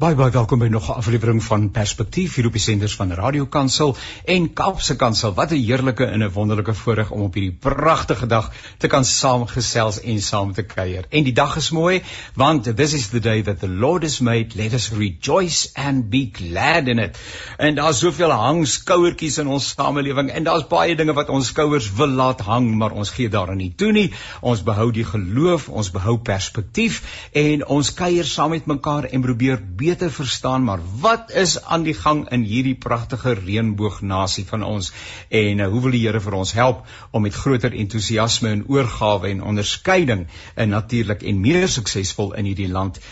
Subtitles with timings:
[0.00, 3.46] Baie baie welkom by nog 'n aflewering van Perspektief hier op die senders van Radio
[3.46, 5.34] Kansel en Kaapse Kansel.
[5.34, 10.00] Wat 'n heerlike en 'n wonderlike voorreg om op hierdie pragtige dag te kan saamgesels
[10.00, 11.04] en saam te kuier.
[11.10, 12.02] En die dag is mooi
[12.34, 14.46] want this is the day that the Lord has made.
[14.54, 17.18] Let us rejoice and be glad in it.
[17.56, 22.08] En daar's soveel hangskouertjies in ons samelewing en daar's baie dinge wat ons skouers wil
[22.08, 24.12] laat hang, maar ons gee daarin nie toe nie.
[24.40, 29.60] Ons behou die geloof, ons behou perspektief en ons kuier saam met mekaar en probeer
[29.82, 34.92] beter verstaan maar wat is aan die gang in hierdie pragtige reënboognasie van ons
[35.28, 36.78] en uh, hoe wil die Here vir ons help
[37.10, 40.22] om met groter entoesiasme en oorgawe en onderskeiding
[40.54, 43.06] en uh, natuurlik en meer suksesvol in hierdie land uh,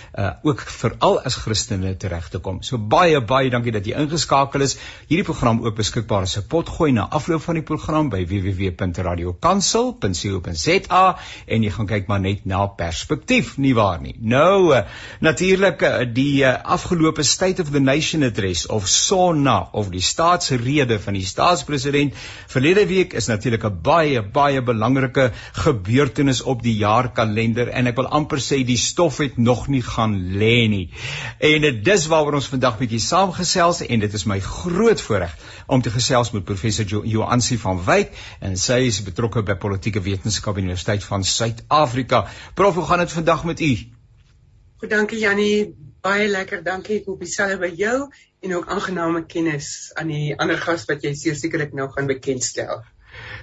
[0.46, 2.56] ook veral as Christene tereg te kom.
[2.66, 4.76] So baie baie dankie dat jy ingeskakel is.
[5.08, 11.04] Hierdie program ook beskikbaar as 'n potgooi na afloop van die program by www.radiokansel.co.za
[11.46, 14.16] en jy gaan kyk maar net na perspektief nie waar nie.
[14.20, 14.80] Nou uh,
[15.20, 20.98] natuurlik uh, die uh, afgelope State of the Nation address of SONA of die staatsrede
[21.00, 22.14] van die staatspresident
[22.50, 28.08] verlede week is natuurlik 'n baie baie belangrike gebeurtenis op die jaarkalender en ek wil
[28.08, 30.90] amper sê die stof het nog nie gaan lê nie.
[31.38, 35.36] En dit is waaroor ons vandag bietjie saamgesels en dit is my groot voorreg
[35.66, 40.00] om te gesels met professor jo Joansi van Wyk en sy is betrokke by politieke
[40.00, 42.26] wetenskap by die Universiteit van Suid-Afrika.
[42.54, 43.72] Prof, hoe gaan dit vandag met u?
[44.80, 46.62] Goed, dankie Jannie baie lekker.
[46.66, 47.96] Dankie ek hoop dieselfde by jou
[48.40, 52.82] en ook aangename kennis aan die ander gas wat jy sekerlik nou gaan bekendstel.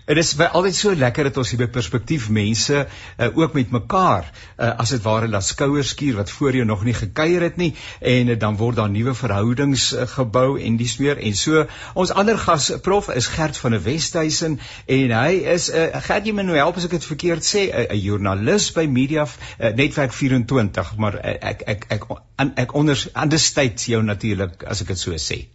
[0.08, 4.28] Dit is altyd so lekker dat ons hier by perspektief mense uh, ook met mekaar
[4.30, 7.74] uh, as dit ware laat skouers skuur wat voor jou nog nie gekuier het nie
[8.00, 12.14] en uh, dan word daar nuwe verhoudings uh, gebou en dis meer en so ons
[12.24, 16.50] ander gas prof is Gert van der Westhuizen en hy is uh, Gert jy moet
[16.50, 20.96] nou help as ek dit verkeerd sê 'n uh, joernalis by Media uh, Netwerk 24
[20.98, 25.24] maar uh, ek ek ek ek, ek onder understate jou natuurlik as ek dit so
[25.30, 25.46] sê.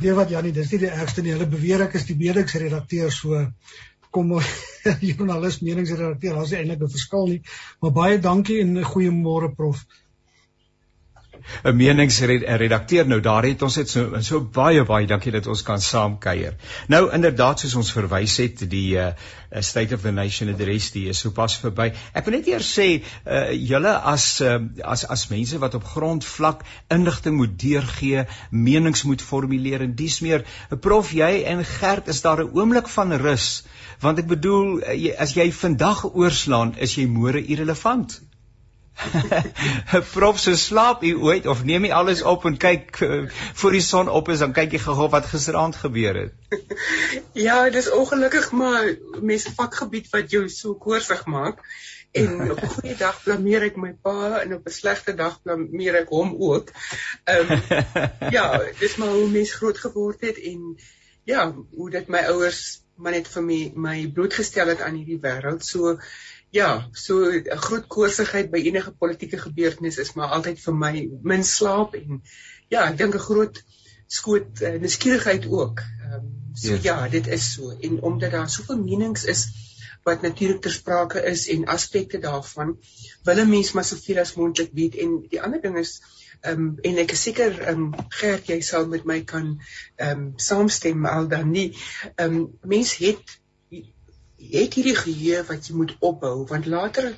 [0.00, 1.34] Nee wat Janie, dis nie die ergste nie.
[1.36, 3.44] Hulle beweer ek is die medingsredakteur so
[4.16, 4.32] kom
[5.08, 6.34] joernalis meningsredakteur.
[6.38, 7.40] Daar's eintlik 'n verskil nie.
[7.80, 9.84] Maar baie dankie en goeiemôre prof.
[11.64, 15.80] 'n meningsredakteur nou daar het ons dit so so baie baie dankie dat ons kan
[15.80, 16.54] saam kuier.
[16.88, 19.12] Nou inderdaad soos ons verwys het die uh,
[19.60, 21.92] State of the Nation address die is sopas verby.
[22.12, 26.64] Ek wil net eers sê uh, julle as uh, as as mense wat op grondvlak
[26.90, 30.44] inligting moet deurgee, menings moet formuleer en dis meer
[30.80, 33.64] prof jy en Gert is daar 'n oomblik van rus
[34.00, 34.82] want ek bedoel
[35.18, 38.20] as jy vandag oorslaan is jy môre irrelevant.
[40.14, 43.18] Prof se slaap u ooit of neem jy alles op en kyk uh,
[43.60, 46.62] voor die son op is dan kyk jy gou wat gisteraand gebeur het.
[47.46, 48.88] ja, dis ongelukkig maar
[49.20, 51.60] mense vakgebied wat jou so koorsig maak
[52.16, 56.00] en op 'n goeie dag blameer ek my pa en op 'n slegte dag blameer
[56.02, 56.72] ek hom ook.
[57.24, 57.62] Ehm um,
[58.30, 58.46] ja,
[58.80, 60.76] dis maar hoe mens groot geword het en
[61.24, 65.64] ja, hoe dit my ouers maar net vir my my blootgestel het aan hierdie wêreld.
[65.64, 65.98] So
[66.56, 70.92] Ja, so 'n groot koorsigheid by enige politieke gebeurtenis is maar altyd vir my
[71.32, 72.22] min slaap en
[72.72, 73.62] ja, ek dink 'n groot
[74.18, 75.82] skoot uh, nuuskierigheid ook.
[75.84, 76.82] Ehm um, so yes.
[76.88, 79.46] ja, dit is so en omdat daar soveel menings is
[80.08, 82.76] wat natuurlik ter sprake is en aspekte daarvan
[83.28, 86.00] wil 'n mens maar soveel as moontlik weet en die ander ding is
[86.40, 89.58] ehm um, en ek is seker ehm um, Gert jy sal met my kan
[89.96, 91.68] ehm um, saamstem al dan nie.
[92.14, 93.40] Ehm um, mens het
[94.36, 97.12] het hierdie geheue wat jy moet opbou want later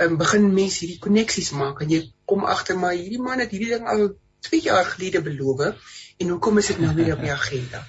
[0.00, 3.74] um, begin mense hierdie koneksies maak en jy kom agter maar hierdie man het hierdie
[3.76, 4.08] ding al
[4.48, 5.66] 2 jaar gelede beloof
[6.18, 7.80] en hoekom is dit nou weer op die agenda?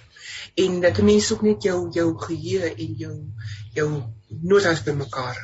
[0.56, 3.16] En dat mense ook net jou jou geheue en jou
[3.76, 3.90] jou
[4.42, 5.38] notas bymekaar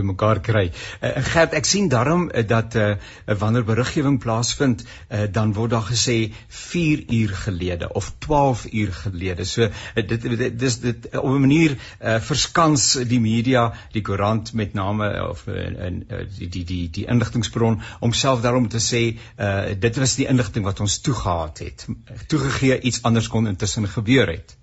[0.00, 0.66] bymekaar kry.
[1.00, 2.92] Uh, Gert, ek sien daarom uh, dat uh,
[3.40, 6.18] wanneer beriggewing plaasvind, uh, dan word daar gesê
[6.48, 9.44] 4 uur gelede of 12 uur gelede.
[9.44, 14.74] So uh, dit dis dit op 'n manier uh, verskans die media, die koerant met
[14.74, 19.02] name of in uh, die die die die inligtingbron om self daarom te sê
[19.38, 21.86] uh, dit was die inligting wat ons toegehaat het.
[22.26, 24.59] Toegegee iets anders kon intussen gebeur het.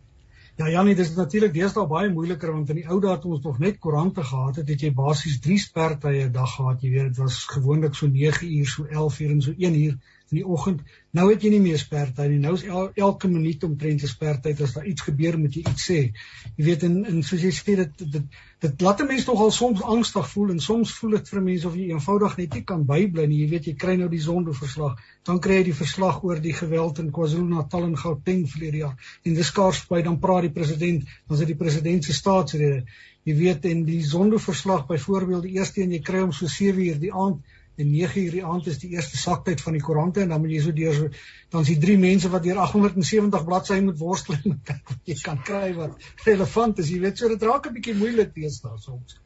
[0.57, 3.59] Ja Janie, dis natuurlik deesdae baie moeiliker want in die ou dae toe ons nog
[3.62, 6.81] net koerante gehad het, het jy basies 3 spertye 'n dag gehad.
[6.81, 10.00] Jy weet, dit was gewoonlik so 9 uur, so 11 uur en so 1 uur
[10.31, 10.81] in die oggend.
[11.15, 12.39] Nou het jy nie meer spertyd nie.
[12.44, 15.88] Nou is el, elke minuut omtrent 'n spertyd as daar iets gebeur moet jy iets
[15.89, 16.00] sê.
[16.57, 18.24] Jy weet en en soos jy sê dit dit
[18.59, 21.75] dit laat 'n mens nogal soms angstig voel en soms voel dit vir mense of
[21.75, 23.41] jy eenvoudig net nie kan bybly nie.
[23.44, 24.97] Jy weet jy kry nou die sondeverslag.
[25.24, 28.95] Dan kry jy die verslag oor die geweld in KwaZulu-Natal en Gauteng verlede jaar.
[29.24, 32.85] En dis skaars by dan praat die president, dan is dit die president se staatsrede.
[33.24, 37.00] Jy weet en die sondeverslag byvoorbeeld die eerste een jy kry om so 7 uur
[37.00, 37.41] die aand
[37.77, 40.62] en 9:00 die aand is die eerste saktyd van die koerante en dan moet jy
[40.65, 41.09] so deur so
[41.53, 45.18] dan is die drie mense wat deur 870 bladsye moet worstel en kyk wat jy
[45.21, 46.89] kan kry wat relevant is.
[46.89, 49.19] Jy weet so dit raak 'n bietjie moeilik teenoor soms.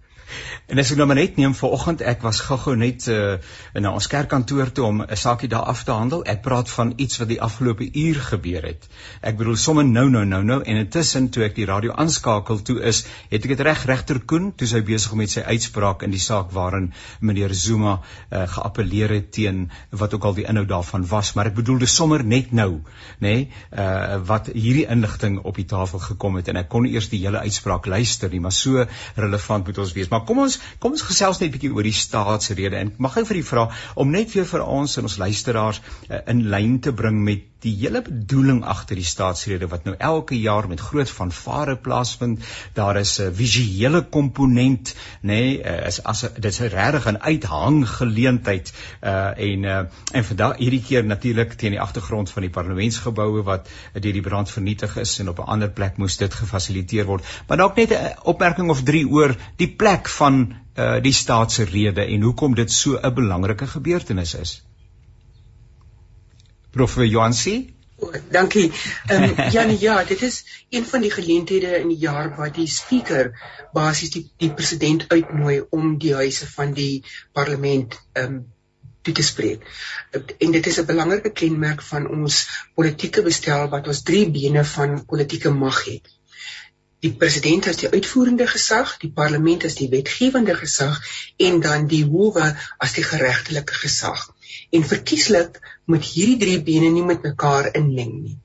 [0.72, 3.38] En as ek nou maar net neem vanoggend, ek was gou-gou net uh,
[3.74, 6.24] na ons kerkkantoor toe om 'n saakie daar af te handel.
[6.25, 8.88] Ek praat van iets wat die afgelope uur gebeur het.
[9.22, 12.80] Ek bedoel sommer nou nou nou nou en intussen toe ek die radio aanskakel toe
[12.81, 16.22] is, het ek dit reg regter Koen toe sy besig met sy uitspraak in die
[16.22, 21.34] saak waarin meneer Zuma uh, geappeleer het teen wat ook al die inhoud daarvan was,
[21.36, 22.81] maar ek bedoel dis sommer net nou,
[23.19, 27.10] nê, nee, uh, wat hierdie inligting op die tafel gekom het en ek kon eers
[27.12, 28.86] die hele uitspraak luister nie, maar so
[29.16, 30.10] relevant moet ons wees.
[30.12, 33.28] Maar kom ons kom ons gesels net 'n bietjie oor die staatsrede en mag ek
[33.28, 36.94] vir u vra om net weer vir ons en ons luisteraars uh, in lyn te
[36.94, 41.76] bring met die hele bedoeling agter die staatsrede wat nou elke jaar met groot vanvare
[41.78, 42.42] plaasvind.
[42.74, 48.74] Daar is 'n visuele komponent, nê, nee, is as dit is regtig 'n uithang geleentheid
[49.04, 53.70] uh en uh en vandag hierdie keer natuurlik teen die agtergrond van die parlementsgeboue wat
[53.94, 57.24] deur die brand vernietig is en op 'n ander plek moes dit gefasiliteer word.
[57.48, 60.42] Maar dalk net 'n opmerking of 3 oor die plek van
[60.75, 64.54] uh die staatsrede en hoekom dit so 'n belangrike gebeurtenis is.
[66.72, 67.74] Prof Johansi.
[68.30, 68.72] Dankie.
[69.08, 72.52] Ehm um, ja nee ja, dit is een van die geleenthede in die jaar waar
[72.52, 73.34] die spreker
[73.74, 78.42] basies die die president uitnooi om die huise van die parlement ehm um,
[79.02, 79.63] toe te spreek.
[80.38, 85.06] En dit is 'n belangrike kenmerk van ons politieke bestel wat ons drie bene van
[85.06, 86.10] politieke mag het.
[87.01, 91.00] Die president is die uitvoerende gesag, die parlement is die wetgewende gesag
[91.42, 92.51] en dan die howe
[92.86, 94.27] as die geregtelike gesag.
[94.69, 95.57] En verkieslik
[95.89, 98.38] moet hierdie drie bene nie met mekaar inmeng nie.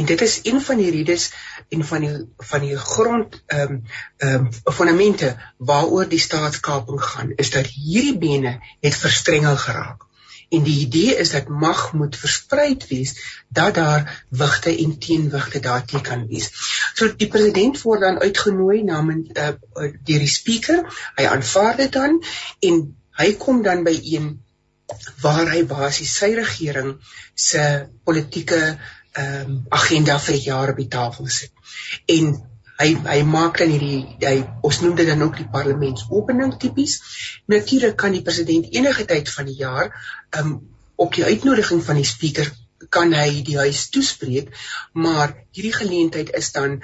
[0.00, 1.28] En dit is een van die redes
[1.68, 2.14] en van die
[2.52, 3.78] van die grond ehm um,
[4.24, 5.34] ehm um, fondamente
[5.70, 10.07] waaroor die staatskaping gaan is dat hierdie bene het verstrengel geraak.
[10.48, 13.14] En die idee is dat mag moet versprei wees
[13.48, 16.48] dat daar wigte en teenwigte daarteen kan wees.
[16.94, 20.84] So die president word dan uitgenooi namens uh, deur die spreker.
[21.16, 22.22] Hy aanvaar dit dan
[22.70, 22.84] en
[23.20, 24.36] hy kom dan by een
[25.20, 26.94] waar hy basies sy regering
[27.34, 27.64] se
[28.08, 28.62] politieke
[29.18, 31.52] ehm um, agenda vir jaar op die tafel sit.
[32.06, 32.36] En
[32.78, 36.98] hy hy maak dan hierdie hy ons noem dit dan ook die parlementsopening tipies.
[37.50, 39.92] Natuurlik kan die president enige tyd van die jaar
[40.38, 40.58] um,
[40.96, 42.50] op die uitnodiging van die spreker
[42.94, 44.52] kan hy die huis toespreek,
[44.94, 46.78] maar hierdie geleentheid is dan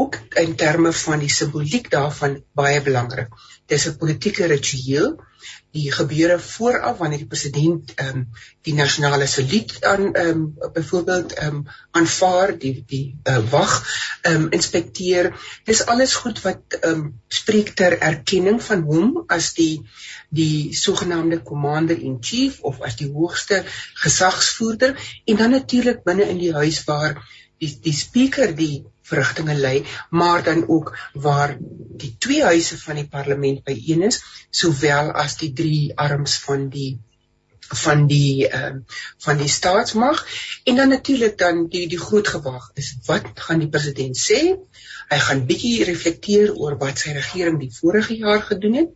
[0.00, 3.32] ook in terme van die simboliek daarvan baie belangrik.
[3.68, 5.16] Dis 'n politieke ritueel
[5.70, 8.22] die gebeure vooraf wanneer die president ehm um,
[8.66, 13.74] die nasionale saluut aan ehm um, byvoorbeeld ehm um, aanvaar die die uh, wag
[14.22, 15.30] ehm um, inspekteer
[15.70, 19.86] dis alles goed wat ehm um, spreek ter erkenning van hom as die
[20.42, 23.62] die sogenaamde commander in chief of as die hoogste
[24.02, 27.22] gesagsvoerder en dan natuurlik binne in die huis waar
[27.58, 29.76] die die spreker die verrigtinge lei,
[30.10, 30.94] maar dan ook
[31.26, 31.56] waar
[32.02, 36.90] die twee huise van die parlement byeen is, sowel as die drie arms van die
[37.70, 40.22] van die ehm uh, van die staatsmag
[40.64, 44.40] en dan natuurlik dan die die groot gewag is wat gaan die president sê?
[45.10, 48.90] Hy gaan bietjie reflekteer oor wat sy regering die vorige jaar gedoen het,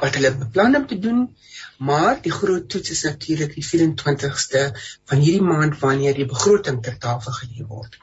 [0.00, 1.28] wat hulle beplan om te doen
[1.78, 4.62] Maar die groot toets is natuurlik die 24ste
[5.10, 7.94] van hierdie maand wanneer die begroting ter tafel gelê word.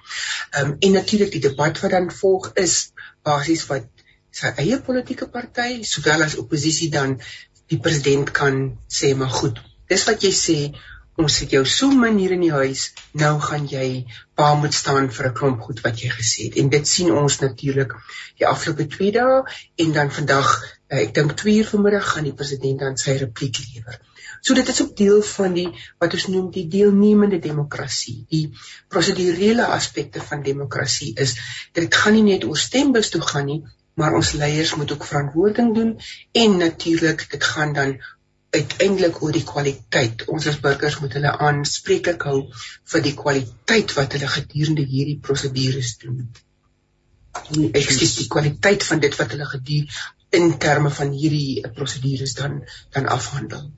[0.51, 2.75] Ehm um, en natuurlik die debat wat dan volg is
[3.27, 3.89] basies wat
[4.31, 7.17] sy eie politieke party sowel as oppositie dan
[7.72, 8.62] die president kan
[9.00, 9.60] sê maar goed.
[9.91, 10.57] Dis wat jy sê
[11.19, 14.05] ons het jou so min hier in die huis, nou gaan jy
[14.39, 16.57] pa moet staan vir 'n klomp goed wat jy gesê het.
[16.63, 17.91] En dit sien ons natuurlik
[18.39, 19.43] die afgelope 2 dae
[19.84, 20.57] en dan vandag,
[20.88, 23.98] ek dink 2 uur vanmiddag gaan die president dan sy repliek lewer.
[24.42, 25.68] So dit is ook deel van die
[26.01, 28.25] wat ons noem die deelnemende demokrasie.
[28.30, 28.51] Die
[28.94, 31.34] prosedurele aspekte van demokrasie is
[31.74, 33.62] dit gaan nie net oor stembus toe gaan nie,
[33.98, 35.96] maar ons leiers moet ook verantwoording doen
[36.44, 37.98] en natuurlik dit gaan dan
[38.56, 40.27] uiteindelik oor die kwaliteit.
[40.32, 42.39] Ons as burgers moet hulle aanspreeklik hou
[42.94, 46.27] vir die kwaliteit wat hulle gedurende hierdie prosedures doen.
[47.75, 49.98] Ek sê die kwaliteit van dit wat hulle geduur
[50.36, 52.62] in terme van hierdie prosedures dan
[52.96, 53.70] dan afhandel.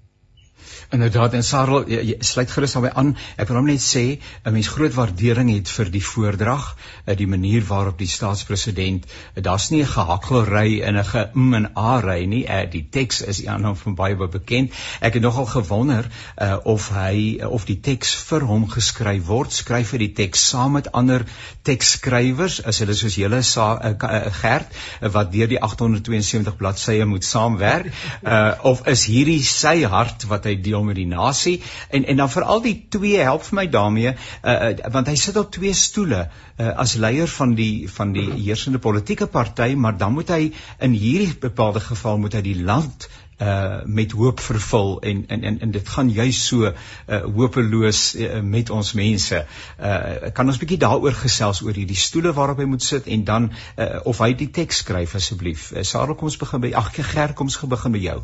[0.88, 3.10] Inderdaad en Sarel, jy, jy sluit gerus albei aan.
[3.36, 7.28] Ek wil hom net sê 'n mens groot waardering het vir die voordrag, eh, die
[7.28, 9.04] manier waarop die staatspresident,
[9.36, 12.46] eh, daar's nie 'n gehakkelry en 'n gemm en a ry nie.
[12.48, 14.72] Uh, die teks is aan hom van baie bekend.
[15.02, 16.08] Ek het nogal gewonder
[16.42, 19.52] uh, of hy of die teks vir hom geskryf word.
[19.52, 21.26] Skryf hy die teks saam met ander
[21.64, 27.92] teksskrywers, as hulle soos julle sa uh, Gert wat deur die 872 bladsye moet saamwerk,
[28.24, 31.58] uh, of is hierdie sy hart wat hy deel deel met die nasie
[31.90, 34.18] en en dan veral die twee help vir my daarmee uh,
[34.54, 38.80] uh, want hy sit op twee stoele uh, as leier van die van die heersende
[38.80, 40.44] politieke party maar dan moet hy
[40.80, 45.60] in hierdie bepaalde geval moet hy die land uh met hoop vervul en en en,
[45.62, 49.44] en dit gaan juist so uh hopeloos uh, met ons mense.
[49.78, 53.52] Uh kan ons bietjie daaroor gesels oor hierdie stoele waarop hy moet sit en dan
[53.52, 55.70] uh, of hy die teks skryf asseblief.
[55.72, 58.20] Uh, Sarah kom ons begin by ag Ger kom ons begin by jou.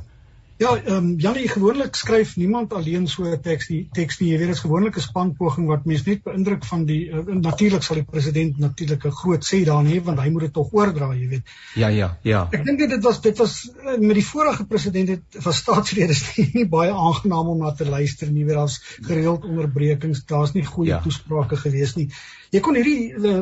[0.63, 3.87] Ja, ehm um, Janie, gewoonlik skryf niemand alleen so 'n teks nie.
[3.91, 7.01] Teks nie, jy weet, dit is gewoonlik 'n spanpoging wat mense net beïndruk van die
[7.09, 10.53] uh, natuurlik sal die president natuurlik 'n groot sê daar hê want hy moet dit
[10.53, 11.51] tog oordra, jy weet.
[11.75, 12.47] Ja, ja, ja.
[12.51, 16.49] Ek dink dit was dit was uh, met die vorige president het van staatsredes nie,
[16.53, 18.39] nie baie aangenaam om na te luister nie.
[18.39, 21.01] Jy weet, daar's gereeld onderbrekings, daar's nie goeie ja.
[21.01, 22.09] toesprake gewees nie.
[22.53, 23.39] Jy kon hierdie uh,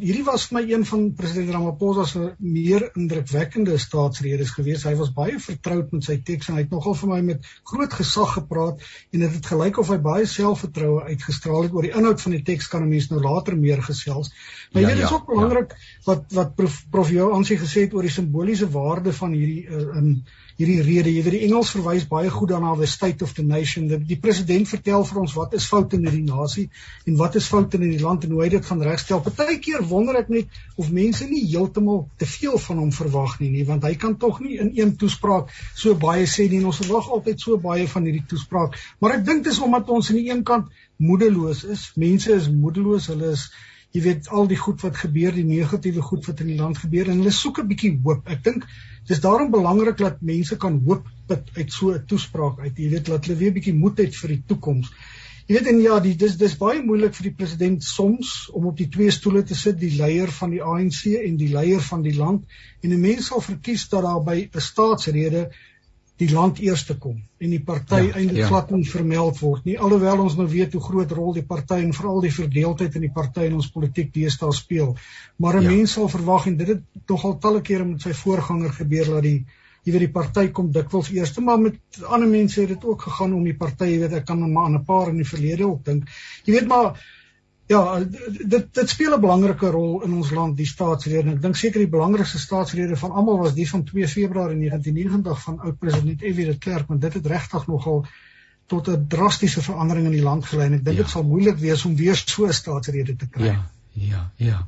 [0.00, 4.82] hierdie was vir my een van president Ramaphosa se meer indrukwekkende staatsredes gewees.
[4.88, 7.94] Hy was baie vertroud met sy teks en hy het nogal vir my met groot
[8.00, 8.82] gesag gepraat
[9.14, 12.42] en dit het gelyk of hy baie selfvertroue uitgestraal het oor die inhoud van die
[12.50, 14.34] teks kan 'n mens nou later meer gesels.
[14.72, 16.02] Maar ja, dit is ja, ook belangrik ja.
[16.10, 19.86] wat wat prof, prof jou aansien gesê het oor die simboliese waarde van hierdie uh,
[20.02, 20.24] in
[20.60, 21.12] hierdie rede.
[21.12, 23.86] Jy weet die Engels verwys baie goed daarna the state of the nation.
[23.88, 26.66] Die, die president vertel vir ons wat is foute in hierdie nasie
[27.08, 29.22] en wat is foute in die land en hoe hy dit gaan regstel.
[29.24, 33.64] Partykeer wonder ek net of mense nie heeltemal te veel van hom verwag nie, nie
[33.68, 36.60] want hy kan tog nie in een toespraak so baie sê nie.
[36.66, 38.76] Ons verwag altyd so baie van hierdie toespraak.
[39.00, 41.90] Maar ek dink dis omdat ons aan die een kant moedeloos is.
[41.96, 43.08] Mense is moedeloos.
[43.12, 43.48] Hulle is
[43.96, 47.08] jy weet al die goed wat gebeur, die negatiewe goed wat in die land gebeur
[47.10, 48.28] en hulle soek 'n bietjie hoop.
[48.30, 48.66] Ek dink
[49.08, 52.76] dis daarom belangrik dat mense kan hoop put uit so 'n toespraak uit.
[52.76, 54.92] Jy weet dat hulle weer bietjie moed het vir die toekoms.
[55.46, 58.76] Jy weet en ja, die dis dis baie moeilik vir die president soms om op
[58.76, 62.14] die twee stoele te sit, die leier van die ANC en die leier van die
[62.14, 62.44] land.
[62.82, 65.50] En 'n mens sal verkies dat daar by 'n staatsrede
[66.20, 68.48] die land eers te kom en die party ja, eintlik ja.
[68.50, 71.94] glad nie vermeld word nie alhoewel ons nou weet hoe groot rol die party en
[71.96, 74.92] veral die verdeeldheid in die party in ons politiek deesdae speel
[75.38, 75.70] maar 'n ja.
[75.76, 79.38] mens sal verwag en dit het nogal talle kere met sy voorganger gebeur dat die
[79.84, 83.32] jy weet die party kom dikwels eers maar met ander mense het dit ook gegaan
[83.34, 85.84] om die party jy weet ek kan maar aan 'n paar in die verlede ook
[85.84, 86.04] dink
[86.44, 87.00] jy weet maar
[87.70, 88.00] Ja,
[88.52, 91.36] dit dit speel 'n belangrike rol in ons land die staatsrede.
[91.36, 95.60] Ek dink seker die belangrikste staatsrede van almal was die van 2 Februarie 1990 van
[95.60, 96.46] oud president F.W.
[96.50, 98.06] de Klerk, want dit het regtig nogal
[98.66, 101.12] tot 'n drastiese verandering in die land gelei en ek dink dit ja.
[101.12, 103.46] sal moeilik wees om weer so 'n staatsrede te kry.
[103.52, 103.70] Ja.
[104.00, 104.62] Ja, ja.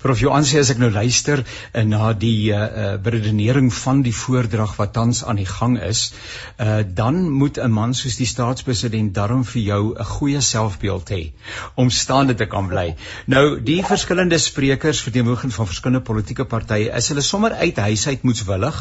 [0.00, 4.14] Prof Johan sê as ek nou luister uh, na die uh, uh beredenering van die
[4.16, 6.14] voordrag wat tans aan die gang is,
[6.56, 11.20] uh dan moet 'n man soos die staatspresident darm vir jou 'n goeie selfbeeld hê
[11.74, 12.94] om staande te kan bly.
[13.26, 18.22] Nou, die verskillende sprekers verteenwoordigend van verskillende politieke partye, is hulle sommer uit huis uit
[18.22, 18.80] moetswillig.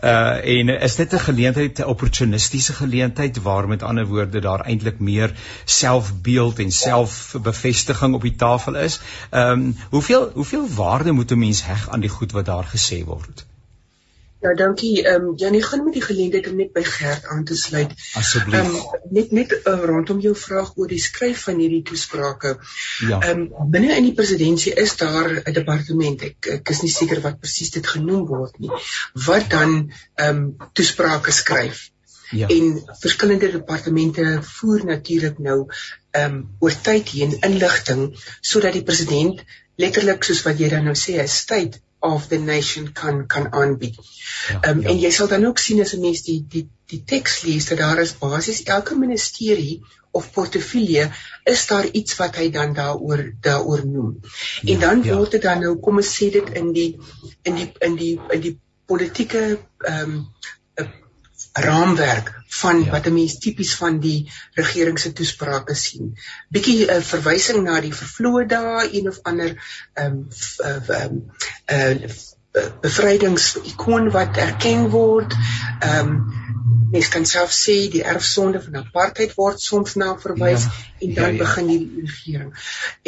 [0.00, 4.98] Uh en is dit 'n geleentheid, 'n opportunistiese geleentheid waar met ander woorde daar eintlik
[4.98, 9.00] meer selfbeeld en selfbevestiging op die tafel is?
[9.42, 13.04] Ehm um, hoeveel hoeveel waarde moet 'n mens heg aan die goed wat daar gesê
[13.04, 13.46] word?
[14.42, 15.02] Ja, dankie.
[15.02, 17.92] Ehm um, Janie, gaan met die geleentheid om net by Gert aan te sluit.
[18.18, 18.58] Asseblief.
[18.58, 22.56] Um, net net uh, rondom jou vraag oor die skryf van hierdie toesprake.
[23.06, 23.20] Ja.
[23.20, 26.26] Ehm um, binne in die presidentskap is daar 'n departement.
[26.30, 28.72] Ek, ek is nie seker wat presies dit genoem word nie.
[29.28, 29.78] Wat dan
[30.14, 31.91] ehm um, toesprake skryf.
[32.32, 32.48] Ja.
[32.48, 35.58] En verskillende departemente voer natuurlik nou
[36.10, 38.02] ehm um, oor tyd heen inligting
[38.40, 39.42] sodat die president
[39.80, 43.96] letterlik soos wat jy dan nou sê 'n state of the nation kan kan aanbied.
[43.96, 44.88] Ja, ehm ja, um, ja.
[44.88, 47.78] en jy sal dan ook sien as 'n mens die die die teks lees dat
[47.78, 51.10] daar is basies elke ministerie of portefeulje
[51.44, 54.20] is daar iets wat hy dan daaroor daaroor noem.
[54.60, 55.16] Ja, en dan ja.
[55.16, 56.90] word dit dan nou kom ons sê dit in die
[57.42, 59.44] in die in die in die politieke
[59.78, 60.26] ehm um,
[61.52, 62.90] raamwerk van ja.
[62.90, 66.18] wat 'n mens tipies van die regering se toesprake sien.
[66.48, 69.56] Bietjie 'n uh, eh, verwysing na die vervloë dae, een of ander
[69.94, 70.28] ehm um,
[70.88, 71.16] ehm
[71.66, 72.10] uh, uh,
[72.52, 75.34] uh, bevrydingsikoon wat erken word.
[75.80, 76.41] Ehm um,
[76.92, 80.72] mens kan self sê die erfsonde van apartheid word soms na verwys ja,
[81.06, 81.38] en dan ja, ja.
[81.38, 82.52] begin die regering.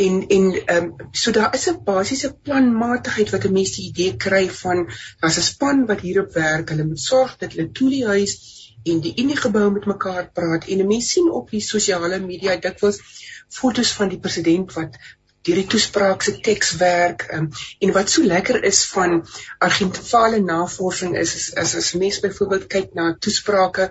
[0.06, 4.16] En en ehm um, so daar is 'n basiese planmatigheid wat 'n mens die idee
[4.26, 4.86] kry van
[5.20, 6.68] daar's 'n span wat hierop werk.
[6.68, 8.38] Hulle moet sorg dat hulle toe die huis
[8.84, 13.00] en die Unie gebou met mekaar praat en mense sien op die sosiale media dikwels
[13.48, 14.98] fotos van die president wat
[15.44, 19.18] deur die toespraak se tekswerk um, en wat so lekker is van
[19.66, 23.90] argentifale navorsing is is as as mens byvoorbeeld kyk na toesprake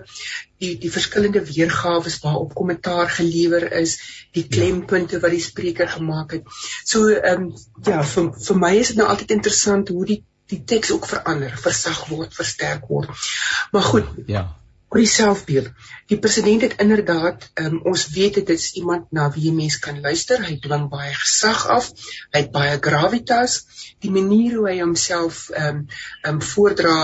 [0.62, 3.96] die die verskillende weergawe waarop kommentaar gelewer is
[4.38, 6.50] die klempunte wat die spreker gemaak het.
[6.84, 7.48] So ehm um,
[7.86, 10.20] ja vir vir my is dit nou altyd interessant hoe die
[10.52, 13.26] die teks ook verander versag word versterk word.
[13.72, 14.46] Maar goed ja
[14.94, 15.70] oor die selfbeeld.
[16.06, 20.38] Die president het inderdaad, um, ons weet dit is iemand na wie mens kan luister.
[20.46, 21.88] Hy dwing baie gesag af.
[22.30, 23.56] Hy het baie gravitas.
[24.04, 25.80] Die manier hoe hy homself ehm um,
[26.22, 26.98] ehm um, voordra,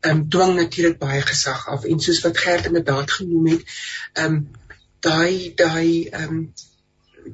[0.00, 1.84] ehm um, dwing natuurlik baie gesag af.
[1.84, 3.74] En soos wat Gert inderdaad genoem het,
[4.14, 4.40] ehm um,
[5.04, 6.40] daai daai ehm um,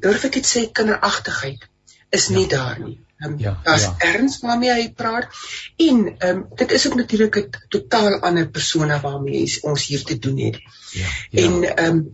[0.02, 1.70] durf ek dit sê kinderagtigheid
[2.10, 2.56] is nie ja.
[2.56, 2.98] daar nie.
[3.20, 3.94] Um, ja, daar's ja.
[3.98, 5.28] erns waarmee hy praat
[5.76, 10.18] en ehm um, dit is ook natuurlik 'n totaal ander persone waarmee ons hier te
[10.18, 10.60] doen het.
[10.90, 11.06] Ja.
[11.30, 11.42] ja.
[11.44, 12.10] En ehm um,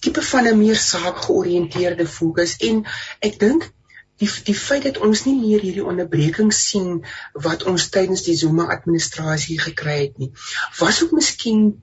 [0.00, 2.84] tipe van 'n meer saakgeoriënteerde fokus en
[3.18, 3.72] ek dink
[4.18, 8.66] die die feit dat ons nie meer hierdie onderbrekings sien wat ons tydens die Zuma
[8.74, 10.32] administrasie gekry het nie
[10.78, 11.82] was ook miskien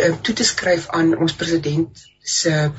[0.00, 2.70] uh, toe te skryf aan ons president se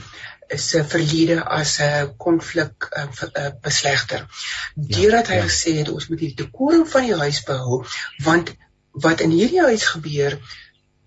[0.48, 4.28] is 'n verlede as 'n konflik uh, uh, beslegter.
[4.76, 5.48] Deurdat hy ja, ja.
[5.50, 7.86] gesê het ons moet die dekorum van die huis behou
[8.24, 8.54] want
[8.92, 10.40] wat in hierdie huis gebeur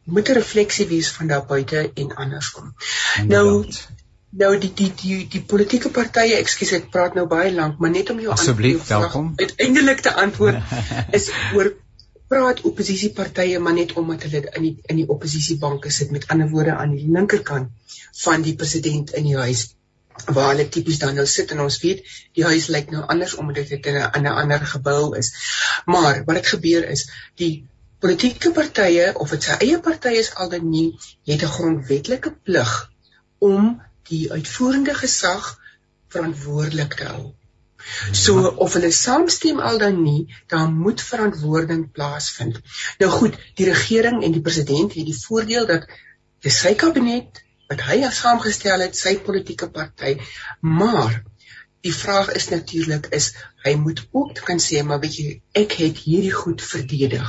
[0.04, 2.75] moet 'n refleksie wees van daar buite en andersom.
[3.25, 3.66] Nou
[4.30, 8.11] nou die die die die politieke partye, ekskuus ek praat nou baie lank, maar net
[8.11, 10.62] om jou asseblief welkom uiteindelik te antwoord
[11.18, 11.73] is oor
[12.28, 16.76] praat oppositiepartye maar net omdat hulle in die in die oppositiebanke sit met ander woorde
[16.76, 17.94] aan die linkerkant
[18.25, 19.68] van die president in die huis
[20.26, 22.02] waar hulle tipies dan nou sit en ons weet
[22.37, 25.32] die huis lyk nou anders omdat dit in 'n in 'n ander gebou is.
[25.87, 27.66] Maar wat dit gebeur is die
[27.99, 32.90] politieke partye of dit sy eie party is al dan nie het 'n grondwetlike plig
[33.38, 33.80] om
[34.11, 35.58] die uitvoerende gesag
[36.08, 37.35] verantwoordelik te hou.
[38.12, 42.61] So of hulle saamstem al dan nie, dan moet verantwoording plaasvind.
[42.99, 45.87] Nou goed, die regering en die president het die voordeel dat
[46.44, 50.16] dis sy kabinet wat hy as saamgestel het, sy politieke party,
[50.61, 51.20] maar
[51.87, 53.32] die vraag is natuurlik is
[53.64, 57.28] hy moet ook kan sê maar weet jy ek het hierdie goed verdedig.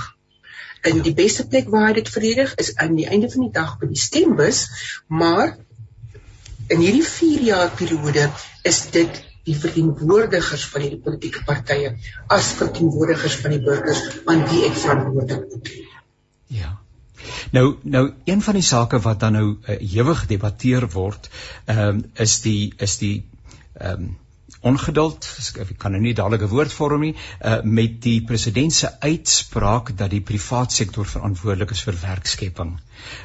[0.82, 3.75] En die beste plek waar hy dit verdedig is aan die einde van die dag
[3.82, 4.65] by die stembus,
[5.08, 5.58] maar
[6.70, 8.29] in hierdie 4 jaar periode
[8.63, 11.96] is dit die verteenwoordigers van hierdie politieke partye
[12.27, 15.72] as verteenwoordigers van die burgers aan wie ek verantwoordelik moet.
[16.59, 16.77] Ja.
[17.51, 21.29] Nou nou een van die sake wat dan nou uh, ewig gedebatteer word,
[21.66, 23.16] ehm um, is die is die
[23.74, 24.18] ehm um,
[24.61, 25.27] ongeduld,
[25.61, 29.95] ek kan nou nie dadelik 'n woord vorm nie, uh, met die president se uitspraak
[29.98, 32.79] dat die privaat sektor verantwoordelik is vir werkskepping.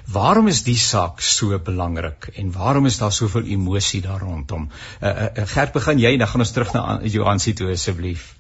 [0.07, 4.69] Waarom is die saak so belangrik en waarom is daar soveel emosie daar rondom?
[5.03, 8.35] Uh, uh, Gert, begin jy, dan gaan ons terug na Johansie toe asseblief.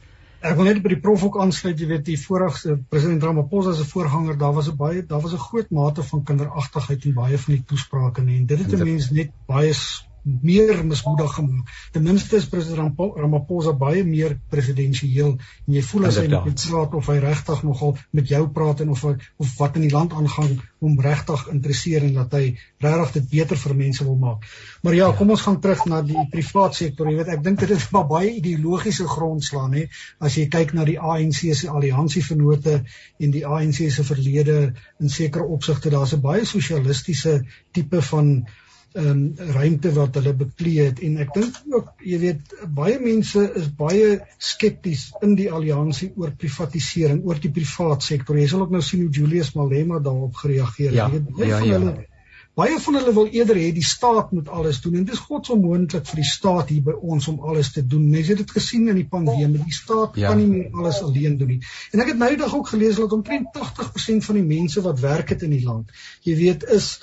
[0.44, 3.84] Ek wil net by die prof ook aansluit, jy weet die vorige president Ramaphosa se
[3.88, 7.54] voorganger, daar was 'n baie daar was 'n groot mate van kinderagtigheid in baie van
[7.54, 9.72] die toesprake en dit het 'n mens net baie
[10.24, 11.70] meer mismoedig gemaak.
[11.92, 16.94] Ten minste is president Ramaphosa baie meer presidensieel en jy voel as hy met praat
[16.96, 20.16] of hy regtig nogal met jou praat en of hy, of wat in die land
[20.16, 24.48] aangaan hom regtig interesseer en dat hy regtig dit beter vir mense wil maak.
[24.82, 27.08] Maar ja, kom ons gaan terug na die privaat sektor.
[27.10, 29.86] Jy weet, ek dink dit is maar baie ideologiese grondslaan hè.
[30.24, 32.80] As jy kyk na die ANC se alliansievennote
[33.20, 34.58] en die ANC se verlede
[35.00, 38.46] in sekere opsigte, daar's 'n baie sosialistiese tipe van
[38.94, 41.00] ehm um, ruimte wat hulle beklee het.
[41.02, 46.30] En ek dink ook jy weet baie mense is baie skepties in die alliansie oor
[46.38, 48.38] privatisering oor die privaat sektor.
[48.38, 51.68] Jy sal ook nou sien hoe Julius Malema daarop gereageer ja, het baie ja, van
[51.68, 51.78] ja.
[51.78, 51.94] hulle
[52.54, 55.00] baie van hulle wil eerder hê die staat moet alles doen.
[55.00, 58.04] En dit is godsonmoontlik vir die staat hier by ons om alles te doen.
[58.12, 59.58] Mense het dit gesien in die pandemie.
[59.58, 60.30] Die staat ja.
[60.30, 61.58] kan nie meer alles alleen doen nie.
[61.90, 65.34] En ek het nou eendag ook gelees dat omtrent 80% van die mense wat werk
[65.34, 65.90] het in die land
[66.24, 66.94] jy weet is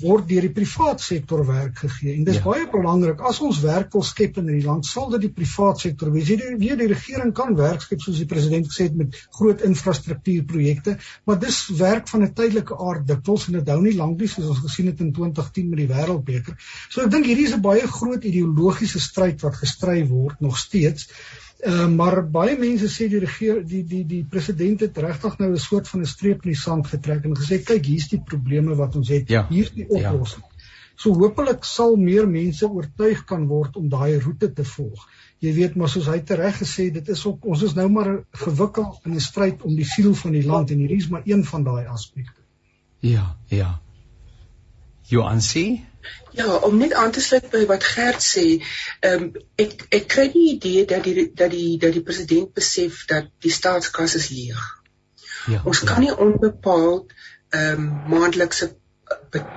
[0.00, 2.44] word deur die privaat sektor werk gegee en dis ja.
[2.44, 6.12] baie belangrik as ons werk wil skep in hierdie land sal dit die privaat sektor
[6.14, 6.30] wees.
[6.30, 10.96] Jy weet die regering kan werk skep soos die president gesê het met groot infrastruktuurprojekte,
[11.26, 14.48] maar dis werk van 'n tydelike aard dikwels en dit hou nie lank nie soos
[14.54, 16.56] ons gesien het in 2010 met die wêreldbeker.
[16.88, 21.08] So ek dink hierdie is 'n baie groot ideologiese stryd wat gestry word nog steeds.
[21.60, 25.60] Uh, maar baie mense sê die regeer die die die president het regtig nou 'n
[25.60, 28.96] soort van 'n streep in die sand getrek en gesê kyk hier's die probleme wat
[28.96, 30.12] ons het ja, hier's die ja.
[30.12, 30.44] oplossing.
[30.44, 30.50] Ja.
[30.96, 35.04] So hopelik sal meer mense oortuig kan word om daai roete te volg.
[35.40, 39.00] Jy weet maar soos hy tereg gesê dit is ook ons is nou maar gewikkel
[39.04, 41.64] in 'n stryd om die siel van die land en hierdie is maar een van
[41.64, 42.40] daai aspekte.
[43.00, 43.80] Ja, ja.
[45.02, 45.84] Joansie
[46.32, 48.44] Ja, om net aan te sluit by wat Gert sê,
[49.00, 53.04] ehm um, ek ek kry die idee dat die dat die dat die president besef
[53.10, 54.62] dat die staatskas is leeg.
[55.46, 55.60] Ja.
[55.64, 57.12] Ons kan nie onbepaald
[57.50, 58.72] ehm um, maandelikse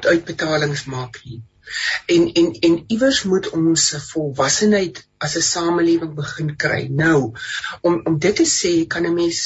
[0.01, 1.41] uitbetalings maak nie.
[2.05, 6.87] En en en iewers moet ons volwassenheid as 'n samelewing begin kry.
[6.91, 7.33] Nou,
[7.81, 9.43] om om dit te sê, kan 'n mens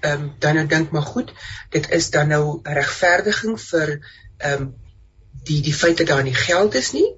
[0.00, 1.32] ehm um, dan nou dink maar goed,
[1.70, 4.00] dit is dan nou regverdiging vir
[4.38, 4.74] ehm um,
[5.48, 7.10] die die feit dat daar nie geld is nie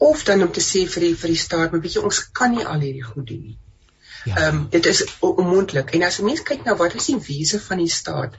[0.00, 2.54] of dan om te sê vir die vir die staat, maar weet jy ons kan
[2.54, 3.58] nie al hierdie goed doen nie.
[4.24, 4.36] Ja.
[4.36, 5.92] Ehm um, dit is onmoontlik.
[5.96, 8.38] En as 'n mens kyk na wat is die wese van die staat,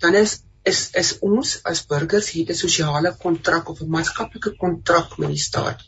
[0.00, 0.38] dan is
[0.70, 5.44] is is ons as burgers het 'n sosiale kontrak of 'n maatskaplike kontrak met die
[5.48, 5.84] staat.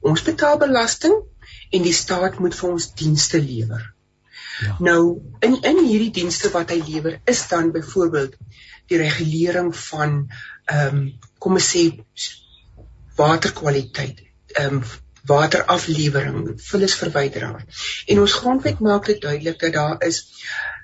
[0.00, 1.14] Ons betaal belasting
[1.70, 3.91] en die staat moet vir ons dienste lewer.
[4.62, 4.76] Ja.
[4.78, 8.36] Nou in in hierdie dienste wat hy lewer is dan byvoorbeeld
[8.90, 10.18] die regulering van
[10.64, 11.06] ehm um,
[11.38, 11.86] kom ons sê
[13.16, 14.22] waterkwaliteit,
[14.54, 14.84] ehm um,
[15.26, 17.60] wateraflewering, vullisverwydering.
[18.06, 20.24] En ons grondwet maak dit duidelik dat daar is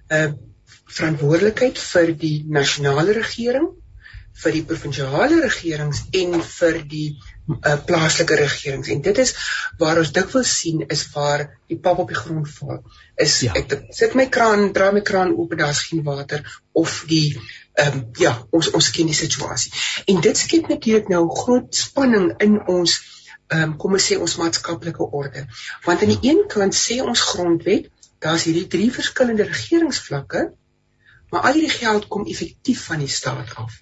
[0.09, 0.33] 'n uh,
[0.99, 3.69] verantwoordelikheid vir die nasionale regering,
[4.43, 8.91] vir die provinsiale regerings en vir die uh, plaaslike regerings.
[8.95, 9.35] En dit is
[9.81, 12.83] waar ons dikwels sien is waar die pap op die grond val.
[13.19, 13.55] Is ja.
[13.59, 17.39] ek sit my kraan, draai my kraan oop en daar's geen water of die
[17.79, 19.71] ehm um, ja, ons ons ken die situasie.
[20.11, 22.99] En dit skep natuurlik nou groot spanning in ons
[23.49, 25.47] ehm um, kom ons sê ons maatskaplike orde.
[25.87, 27.91] Want aan die een kant sê ons grondwet,
[28.23, 30.49] daar's hierdie drie verskillende regeringsvlakke,
[31.31, 33.79] maar al hierdie geld kom effektief van die staat af.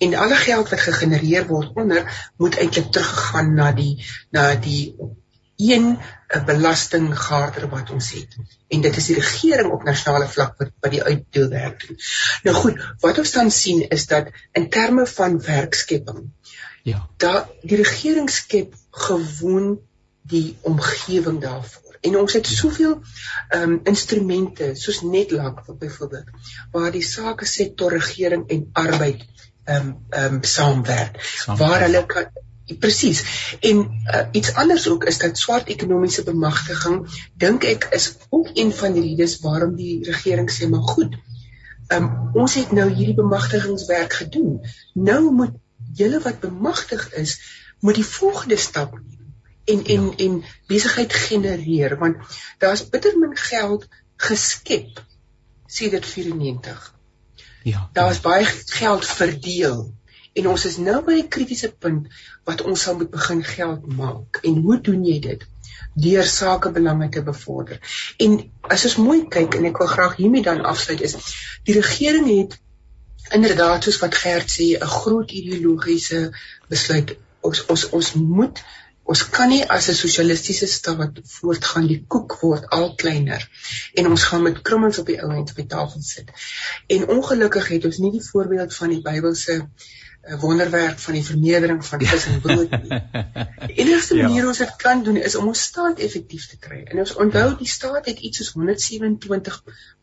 [0.00, 3.94] En alle geld wat gegenereer word onder moet eintlik teruggaan na die
[4.30, 4.94] na die
[5.60, 8.36] een 'n eh, belastinggaarder wat ons het.
[8.68, 11.98] En dit is die regering op nasionale vlak wat wat die uitdeelwerk doen.
[12.42, 16.30] Nou goed, wat ons dan sien is dat in terme van werkskepping
[16.82, 17.08] Ja.
[17.16, 19.80] Da die regering skep gewoon
[20.22, 21.98] die omgewing daarvoor.
[22.00, 23.00] En ons het soveel
[23.48, 26.30] ehm um, instrumente soos Netlak byvoorbeeld
[26.72, 29.26] waar die sake sektor regering en arbeid
[29.70, 31.18] ehm um, ehm um, saamwerk
[31.60, 32.30] waar hulle kan
[32.78, 33.20] presies.
[33.60, 37.00] En uh, iets anders ook is dat swart ekonomiese bemagtiging
[37.34, 41.16] dink ek is ook een van die redes waarom die regering sê maar goed.
[41.86, 44.60] Ehm um, ons het nou hierdie bemagtigingswerk gedoen.
[44.94, 45.56] Nou moet
[45.94, 47.40] julle wat bemagtig is,
[47.80, 49.20] moet die volgende stap neem
[49.64, 50.12] en en ja.
[50.16, 52.16] en besigheid genereer want
[52.58, 55.04] daar's bitter min geld geskep
[55.66, 56.99] sê dit 94.
[57.62, 57.88] Ja.
[57.92, 58.22] Daar's ja.
[58.22, 59.94] baie geld verdeel
[60.32, 62.06] en ons is nou by 'n kritiese punt
[62.44, 64.40] wat ons sal moet begin geld maak.
[64.42, 65.46] En hoe doen jy dit?
[65.94, 67.80] Deur sakebelange te bevorder.
[68.16, 71.16] En as ons mooi kyk en ek wil graag hiermee dan afsluit is
[71.64, 72.58] die regering het
[73.30, 76.20] inderdaad soos wat Gert sê 'n groot ideologiese
[76.68, 78.62] besluit ons ons ons moet
[79.12, 83.46] ons kan nie as 'n sosialistiese staat voortgaan die koek word al kleiner
[83.94, 86.30] en ons gaan met krummings op die ou end op die tafel sit
[86.96, 91.80] en ongelukkig het ons nie die voorbeeld van die Bybelse uh, wonderwerk van die vermeerdering
[91.86, 93.00] van vis en brood nie.
[93.66, 94.26] Die enigste ja.
[94.26, 94.48] manier ja.
[94.52, 96.82] ons dit kan doen is om ons staat effektief te kry.
[96.92, 99.58] En ons onthou die staat het iets soos 127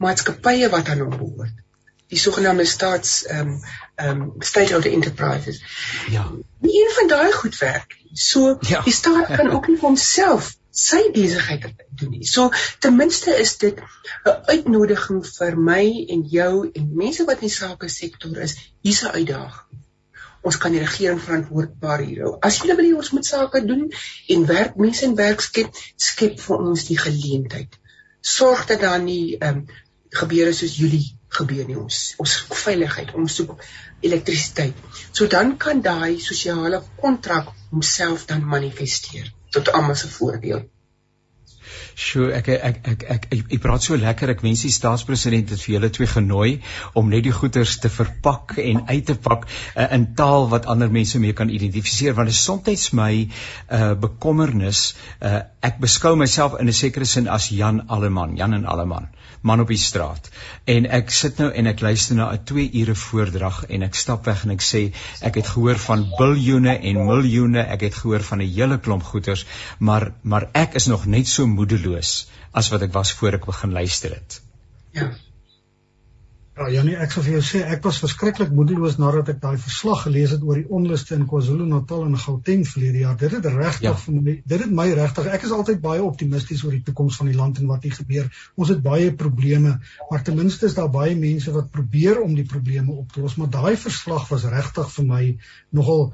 [0.06, 1.67] maatskappye wat aan hom behoort
[2.08, 3.64] die sogenaamde staats ehm um,
[3.96, 5.62] ehm um, state owned enterprises.
[6.10, 6.32] Ja.
[6.60, 8.12] Nie een van daai goed werk nie.
[8.14, 8.82] So ja.
[8.82, 12.26] die staat kan ook nie vir homself sy besigheid doen nie.
[12.26, 17.50] So ten minste is dit 'n uitnodiging vir my en jou en mense wat in
[17.50, 19.82] die sake sektor is, hier's 'n uitdaging.
[20.42, 22.38] Ons kan die regering verantwoordbaar hier hou.
[22.40, 23.92] As julle wil hê ons moet sake doen
[24.28, 27.80] en werk mense en werk skep, skep vir ons die geleentheid.
[28.22, 29.68] Sorg dat daar nie ehm um,
[30.10, 31.78] gebeure soos Julie gebeur nie.
[31.78, 33.54] Ons ons soek veiligheid ons soek
[34.02, 34.88] elektrisiteit.
[35.12, 39.34] So dan kan daai sosiale kontrak homself dan manifesteer.
[39.52, 40.66] Tot almal se voordeel
[41.98, 44.30] Sjoe, ek ek ek ek ek praat so lekker.
[44.30, 46.50] Ek wens die staatspresident het vir julle twee genooi
[47.00, 50.94] om net die goeders te verpak en uit te pak uh, in taal wat ander
[50.94, 53.10] mense mee kan identifiseer want dit is soms my
[53.74, 54.92] uh bekommernis.
[55.18, 59.10] Uh ek beskou myself in 'n sekere sin as Jan Alleman, Jan en Alleman,
[59.42, 60.30] man op die straat.
[60.66, 64.30] En ek sit nou en ek luister na 'n 2 ure voordrag en ek stap
[64.30, 68.42] weg en ek sê ek het gehoor van biljoene en miljoene, ek het gehoor van
[68.42, 69.46] 'n hele klomp goeders,
[69.80, 73.72] maar maar ek is nog net so moedeloos as wat ek was voor ek begin
[73.72, 74.42] luister het.
[74.98, 75.12] Ja.
[76.58, 80.00] Ja, Janie, ek sou vir jou sê ek was verskriklik moedeloos nadat ek daai verslag
[80.08, 83.14] gelees het oor die onluste in KwaZulu-Natal en Gauteng verlede jaar.
[83.22, 83.92] Dit het regtig ja.
[84.02, 87.30] vir my dit het my regtig ek is altyd baie optimisties oor die toekoms van
[87.30, 88.32] die land en wat hier gebeur.
[88.58, 89.76] Ons het baie probleme,
[90.10, 93.38] maar ten minste is daar baie mense wat probeer om die probleme op te los,
[93.38, 95.24] maar daai verslag was regtig vir my
[95.78, 96.08] nogal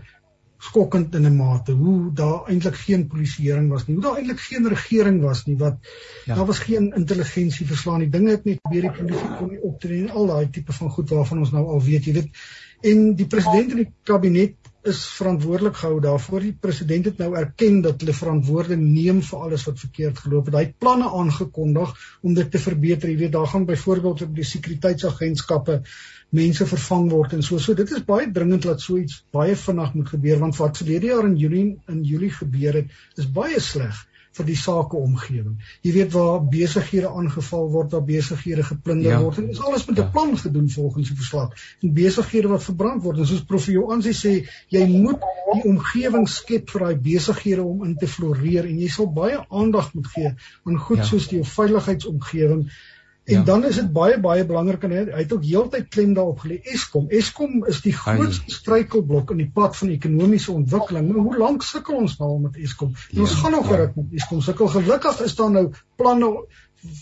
[0.64, 4.68] skokkend in 'n mate hoe daar eintlik geen polisieering was nie hoe daar eintlik geen
[4.76, 5.78] regering was nie wat
[6.26, 6.36] ja.
[6.36, 10.02] daar was geen intelligensie verslaan die dinge het net weer die polisie kon nie optree
[10.04, 12.46] en al daai tipe van goed waarvan ons nou al weet jy weet
[12.92, 16.44] en die president en die kabinet is verantwoordelik gehou daarvoor.
[16.44, 20.58] Die president het nou erken dat hulle verantwoording neem vir alles wat verkeerd geloop het.
[20.58, 23.10] Hy het planne aangekondig om dit te verbeter.
[23.10, 25.80] Jy weet, daar gaan byvoorbeeld op die sekuriteitsagentskappe
[26.34, 27.60] mense vervang word en so.
[27.62, 31.12] So dit is baie dringend dat so iets baie vinnig moet gebeur want wat verlede
[31.12, 34.02] jaar in Julie in Julie gebeur het, is baie sleg
[34.34, 35.58] vir die sakeomgewing.
[35.86, 39.20] Jy weet waar besighede aangeval word, waar besighede geplunder ja.
[39.22, 39.38] word.
[39.44, 40.10] Dit is alles met 'n ja.
[40.16, 41.52] plan gedoen volgens die verslag.
[41.82, 43.18] En besighede wat verbrand word.
[43.18, 44.34] En soos prof Joansi sê,
[44.74, 45.22] jy moet
[45.54, 49.94] die omgewing skep vir daai besighede om in te floreer en jy sal baie aandag
[49.94, 50.34] moet gee
[50.66, 51.04] aan goed ja.
[51.04, 52.66] soos die veiligheidsomgewing
[53.24, 53.44] En ja.
[53.48, 56.58] dan is dit baie baie belangrik en hy, hy het ook heeltyd klem daarop gelê
[56.74, 57.06] Eskom.
[57.08, 61.08] Eskom is die grootste struikelblok in die pad van ekonomiese ontwikkeling.
[61.08, 62.92] Nou hoe lank sukkel ons nou met Eskom?
[63.14, 64.44] Ja, ons gaan nog geruk met Eskom.
[64.44, 66.34] Sukkel gelukkig is daar nou planne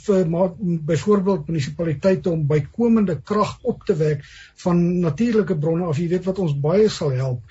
[0.05, 0.51] vir maar
[0.91, 4.21] byvoorbeeld munisipaliteite om bykomende krag op te wek
[4.61, 7.41] van natuurlike bronne of jy weet wat ons baie sal help.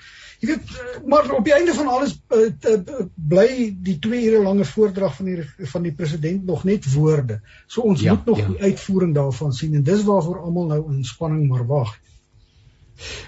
[0.41, 2.77] Jy weet maar op die einde van alles uh,
[3.13, 3.49] bly
[3.85, 7.41] die 2 ure lange voordrag van die van die president nog net woorde.
[7.67, 8.47] So ons ja, moet nog ja.
[8.47, 11.93] die uitvoering daarvan sien en dis waarvoor almal nou in spanning maar wag.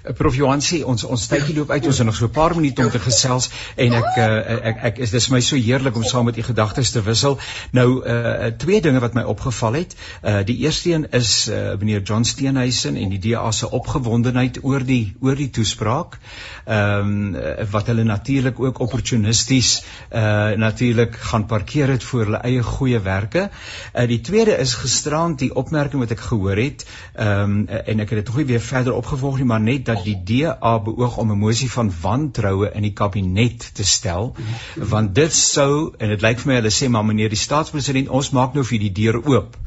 [0.04, 2.56] Eh, Prof Johan sê ons ons tydjie loop uit ons het nog so 'n paar
[2.56, 6.04] minute om te gesels en ek uh, ek ek is dis my so heerlik om
[6.04, 7.40] saam met u gedagtes te wissel.
[7.72, 9.96] Nou uh twee dinge wat my opgeval het.
[10.24, 14.84] Uh die eerste een is uh meneer John Steenhuisen en die DA se opgewondenheid oor
[14.84, 16.20] die oor die toespraak.
[16.66, 17.36] Ehm um,
[17.72, 23.50] wat hulle natuurlik ook opportunisties uh natuurlik gaan parkeer het vir hulle eie goeie werke.
[23.96, 26.86] Uh die tweede is gisterand die opmerking wat ek gehoor het.
[27.16, 30.18] Ehm um, en ek het dit tog weer verder opgevolg nie maar net dat die
[30.30, 34.36] DA beoog om 'n mosie van wantroue in die kabinet te stel
[34.76, 38.32] want dit sou en dit lyk vir my hulle sê maar meneer die staatspresident ons
[38.32, 39.58] maak nou vir die deur oop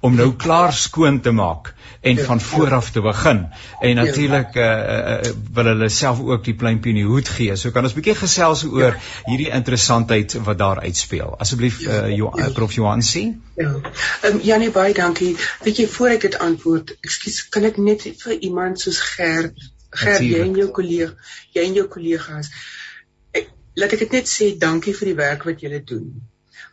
[0.00, 1.72] om nou klaar skoon te maak
[2.04, 3.46] en van vooraf te begin.
[3.80, 7.56] En natuurlik uh, uh, wil hulle self ook die pleintjie in die hoed gee.
[7.56, 11.34] So kan ons 'n bietjie gesels oor hierdie interessantheid wat daar uitspeel.
[11.38, 12.72] Asseblief uh, jo prof.
[12.74, 13.74] Johan sien Ja.
[14.20, 15.36] Ehm um, Janie baie dankie.
[15.62, 18.98] Weet jy voor ek dit antwoord, ekskuus, kan ek net vir iemand soos
[19.34, 19.64] Gert,
[20.04, 21.12] Gert jy en jou kollega,
[21.54, 22.50] jy en jou kollegas.
[23.32, 26.08] Ek laat ek dit net sê dankie vir die werk wat julle doen.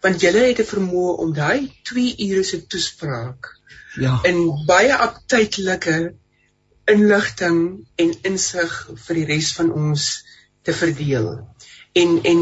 [0.01, 3.51] Want julle het 'n vermoë om daai 2 ure se toespraak
[3.99, 6.13] ja in baie aptydelike
[6.91, 7.57] inligting
[7.95, 8.71] en insig
[9.05, 10.07] vir die res van ons
[10.63, 11.29] te verdeel.
[11.93, 12.41] En en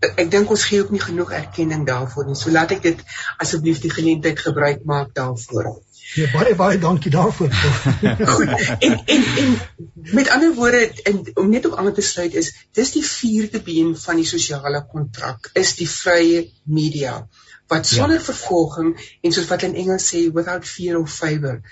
[0.00, 2.38] ek dink ons gee ook nie genoeg erkenning daarvoor nie.
[2.38, 3.02] So laat ek dit
[3.38, 5.74] asseblief die geleentheid gebruik maak daarvoor.
[6.14, 7.52] Ja, baie baie dankie daarvoor.
[8.34, 8.48] Goed.
[8.78, 9.58] En en en
[10.16, 13.96] met ander woorde en om net op aan te sluit is dis die vierde been
[13.98, 17.28] van die sosiale kontrak is die vrye media
[17.70, 17.94] wat ja.
[17.94, 18.24] sonder ja.
[18.24, 21.62] vervolging en soos wat in Engels sê without fear of favor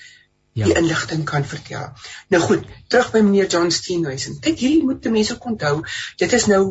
[0.58, 0.64] Ja.
[0.64, 1.92] die inligting kan vertel.
[2.28, 4.40] Nou goed, terug by meneer John Steenhuisen.
[4.42, 5.84] Kyk, hierdie moet mense onthou,
[6.18, 6.62] dit is nou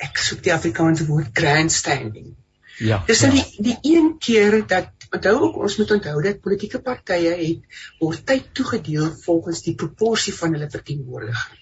[0.00, 2.30] ek soek die Afrikaanse woord grandstanding.
[2.78, 3.02] Ja.
[3.06, 3.42] Dis nou ja.
[3.44, 8.24] die die een keer dat onthou ook ons moet onthou dat politieke partye het word
[8.26, 11.60] tyd toegedeel volgens die proporsie van hulle verteenwoordiging.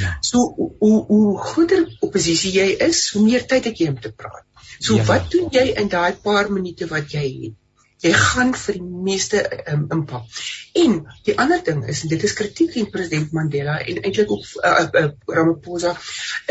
[0.00, 0.16] Ja.
[0.24, 4.44] So hoe hoe groter oppositie jy is, hoe meer tyd het jy om te praat.
[4.78, 5.06] So ja.
[5.08, 7.58] wat doen jy in daai paar minute wat jy het?
[8.04, 9.40] jy gaan vir die meeste
[9.72, 10.40] um, impak.
[10.78, 14.44] En die ander ding is en dit is kritiek teen president Mandela en eintlik ook
[14.62, 15.94] uh, uh, Ramaphosa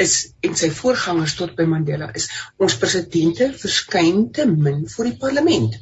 [0.04, 2.28] is en sy voorgangers tot by Mandela is
[2.60, 5.78] ons presidente verskyn te min voor die parlement.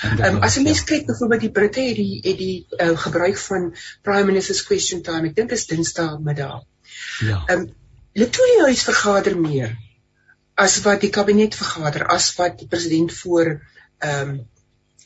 [0.00, 0.86] Um, as jy mens ja.
[0.92, 3.74] kyk byvoorbeeld die Britte het die het die uh, gebruik van
[4.06, 5.28] prime minister's question time.
[5.28, 6.62] Ek dink dit is Dinsdae middag.
[7.26, 7.42] Ja.
[7.46, 7.68] Ehm um,
[8.18, 9.76] Letoile huis vergader meer
[10.58, 14.40] as wat die kabinet vergader, as wat die president voor ehm um,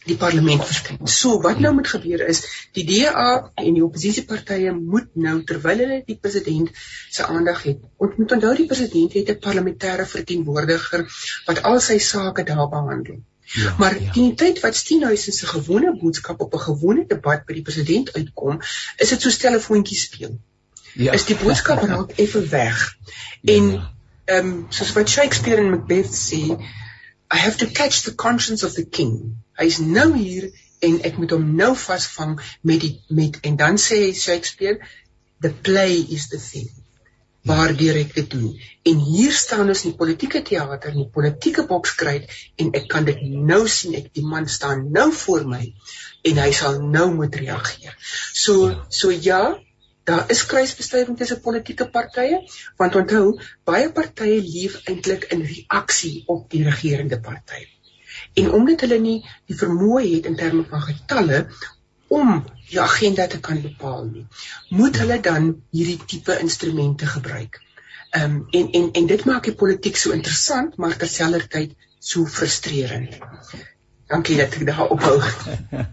[0.05, 0.99] die parlement verskyn.
[1.09, 2.43] So wat nou moet gebeur is
[2.77, 7.79] die DA en die oppositiepartye moet nou terwyl hulle die president se aandag het.
[8.03, 11.07] Moet onthou die president het 'n parlementêre verteenwoordiger
[11.47, 13.23] wat al sy sake daar behandel.
[13.45, 14.13] Ja, maar ja.
[14.13, 18.61] die tyd wat Steenhuisen se gewone boodskap op 'n gewone debat by die president uitkom,
[18.97, 20.39] is dit so telefoontjie speel.
[20.95, 21.13] Ja.
[21.13, 22.97] Is die boodskap raak effe weg.
[23.45, 23.93] En ja.
[24.25, 26.43] ehm um, soos wat Shakespeare in Macbeth sê,
[27.35, 29.37] I have to catch the conscience of the king.
[29.53, 34.15] Hy's nou hier en ek moet hom nou vasvang met die met en dan sê
[34.15, 34.79] Shakespeare
[35.41, 36.71] the play is the thing.
[37.45, 38.53] Waardeur ek dit doen.
[38.89, 42.31] En hier staan ons in die politieke teater, in die politieke bokskruit
[42.61, 45.63] en ek kan dit nou sien ek die man staan nou voor my
[46.31, 47.93] en hy sal nou moet reageer.
[48.33, 49.43] So so ja,
[50.09, 52.41] daar is kruisbestuiving tussen politieke partye
[52.81, 53.37] want onthou
[53.69, 57.65] baie partye leef eintlik in reaksie op die regerende party.
[58.41, 61.45] En omdat hulle nie die vermoë het in terme van getalle
[62.09, 64.27] om die agenda te kan bepaal nie,
[64.71, 67.61] moet hulle dan hierdie tipe instrumente gebruik.
[68.15, 73.17] Ehm um, en en en dit maak die politiek so interessant, maar terselfdertyd so frustrerend.
[74.07, 75.17] Dankie dat ek daar ophou.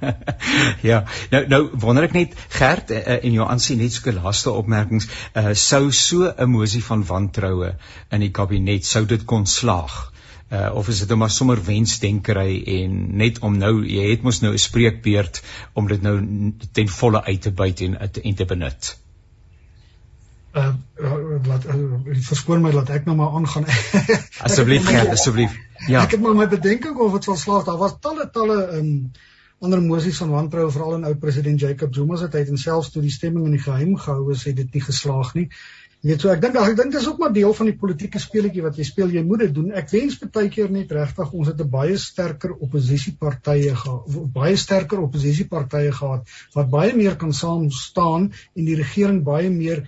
[0.89, 5.07] ja, nou nou wonder ek net Gert uh, en jou aansien net so laaste opmerkings,
[5.33, 7.71] uh, sou so 'n emosie van wantroue
[8.11, 10.10] in die kabinet sou dit kon slaag.
[10.51, 14.41] Uh, of is dit nou maar sommer wensdenkery en net om nou jy het mos
[14.43, 16.17] nou 'n spreekbeurt om dit nou
[16.71, 18.97] ten volle uit te buit en en te benut.
[20.51, 20.73] Uh,
[21.47, 21.75] laat uh,
[22.27, 23.65] verskoon my laat ek nou maar aangaan.
[24.47, 25.55] asseblief Gert, asseblief.
[25.87, 26.01] Ja.
[26.03, 27.63] Ek het maar my bedenking of dit sal slaag.
[27.63, 29.11] Daar was talle talle um
[29.61, 33.01] ander mosies van wantroue veral in ou president Jacob Zuma se tyd en selfs toe
[33.01, 35.47] die stemming in die geheim gehou is, het dit nie geslaag nie.
[36.01, 38.63] Jy weet so ek dink ek dink dis ook maar deel van die politieke speletjie
[38.65, 39.11] wat jy speel.
[39.13, 39.67] Jy moet dit doen.
[39.77, 45.03] Ek wens baie keer net regtig ons het 'n baie sterker oppositiepartye gehad, baie sterker
[45.05, 49.85] oppositiepartye gehad wat baie meer kan saam staan en die regering baie meer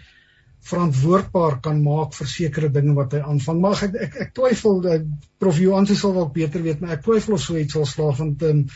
[0.70, 3.60] verantwoordbaar kan maak vir sekere dinge wat hy aanvang.
[3.60, 5.10] Maar ek ek, ek twyfel dat
[5.42, 8.22] Prof Johan se sal dalk beter weet, maar ek twyfel of so iets sal slaag
[8.22, 8.68] want um,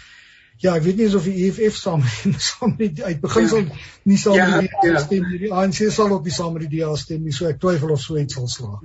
[0.64, 2.04] ja, ek weet nie of die EFF saam
[2.50, 3.82] saam met uit begin sal ja.
[4.04, 5.04] nie saam ja, met die ja.
[5.04, 5.40] stem nie.
[5.46, 7.36] Die ANC sal ook nie saam met die DA stem nie.
[7.36, 8.82] So ek twyfel of so iets sal slaag.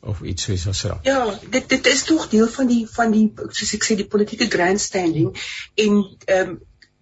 [0.00, 1.04] Of iets soos as raak.
[1.04, 4.48] Ja, dit dit is tog deel van die van die soos ek sê die politieke
[4.52, 5.34] grandstanding
[5.84, 6.58] en ehm um,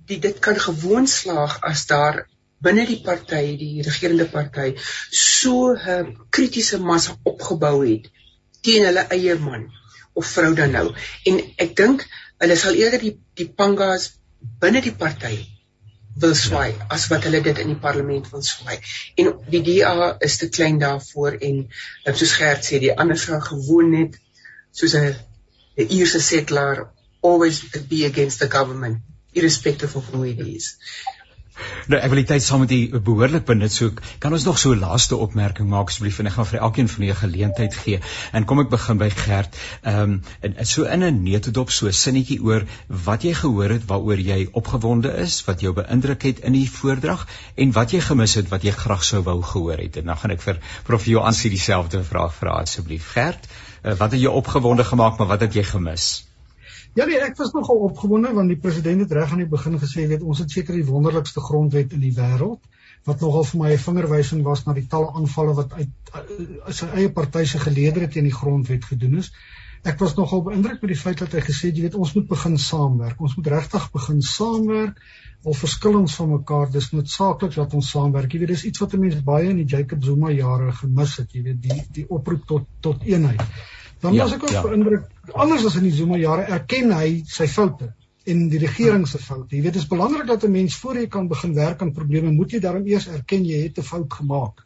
[0.09, 2.23] die dit kan gewoon slaag as daar
[2.65, 4.73] binne die party, die regerende party,
[5.13, 8.09] so 'n kritiese massa opgebou het
[8.63, 9.69] teen hulle eie man
[10.15, 10.87] of vrou dan nou.
[11.25, 12.07] En ek dink
[12.43, 14.11] hulle sal eerder die die pangas
[14.63, 15.37] binne die party
[16.23, 16.87] wil swaai ja.
[16.95, 18.79] as wat hulle dit in die parlement wil swaai.
[19.23, 21.61] En die DA is te klein daarvoor en
[22.11, 24.19] soos Gert sê, die ander sou gewoon net
[24.81, 25.15] soos 'n
[25.79, 26.89] 'n Ierse settler
[27.23, 28.99] always be against the government
[29.33, 30.77] irrespective of who it is.
[31.89, 33.73] Nou ek wil die tyd saam met u behoorlik benut.
[33.73, 33.91] So
[34.23, 37.05] kan ons nog so 'n laaste opmerking maak asseblief en ek gaan vir elkeen van
[37.05, 38.01] julle 'n geleentheid gee.
[38.33, 39.57] En kom ek begin by Gert.
[39.83, 44.21] Ehm um, en so in 'n neutedop so sinnetjie oor wat jy gehoor het waaroor
[44.21, 48.49] jy opgewonde is, wat jou beïndruk het in die voordrag en wat jy gemis het
[48.49, 49.97] wat jy graag sou wou gehoor het.
[49.97, 53.13] En dan gaan ek vir Prof Johan se dieselfde vraag vra asseblief.
[53.13, 53.49] Gert,
[53.85, 56.28] uh, wat het jou opgewonde gemaak, maar wat het jy gemis?
[56.99, 60.09] Ja nee, ek was nogal opgewonde want die president het reg aan die begin gesê
[60.11, 62.59] weet ons het seker die wonderlikste grondwet in die wêreld
[63.07, 66.89] wat nogal vir my 'n vingerwysing was na die talle aanvalle wat uit uh, sy
[66.99, 69.31] eie party se geleedere teen die grondwet gedoen is.
[69.87, 72.27] Ek was nogal beïndruk met die feit dat hy gesê het jy weet ons moet
[72.29, 73.21] begin saamwerk.
[73.21, 74.99] Ons moet regtig begin saamwerk
[75.45, 76.71] al verskil ons van mekaar.
[76.75, 78.33] Dis noodsaaklik dat ons saamwerk.
[78.33, 81.43] Jy weet dis iets wat mense baie in die Jacob Zuma jare gemis het, jy
[81.47, 83.47] weet die die oproep tot tot eenheid.
[84.03, 84.63] Dan ja, was ek ook ja.
[84.67, 87.93] beïndruk anders as in die Zuma jare erken hy sy foute
[88.29, 89.57] en die regering se foute.
[89.57, 92.31] Jy weet dit is belangrik dat 'n mens voor jy kan begin werk aan probleme,
[92.31, 94.65] moet jy daarom eers erken jy het 'n fout gemaak.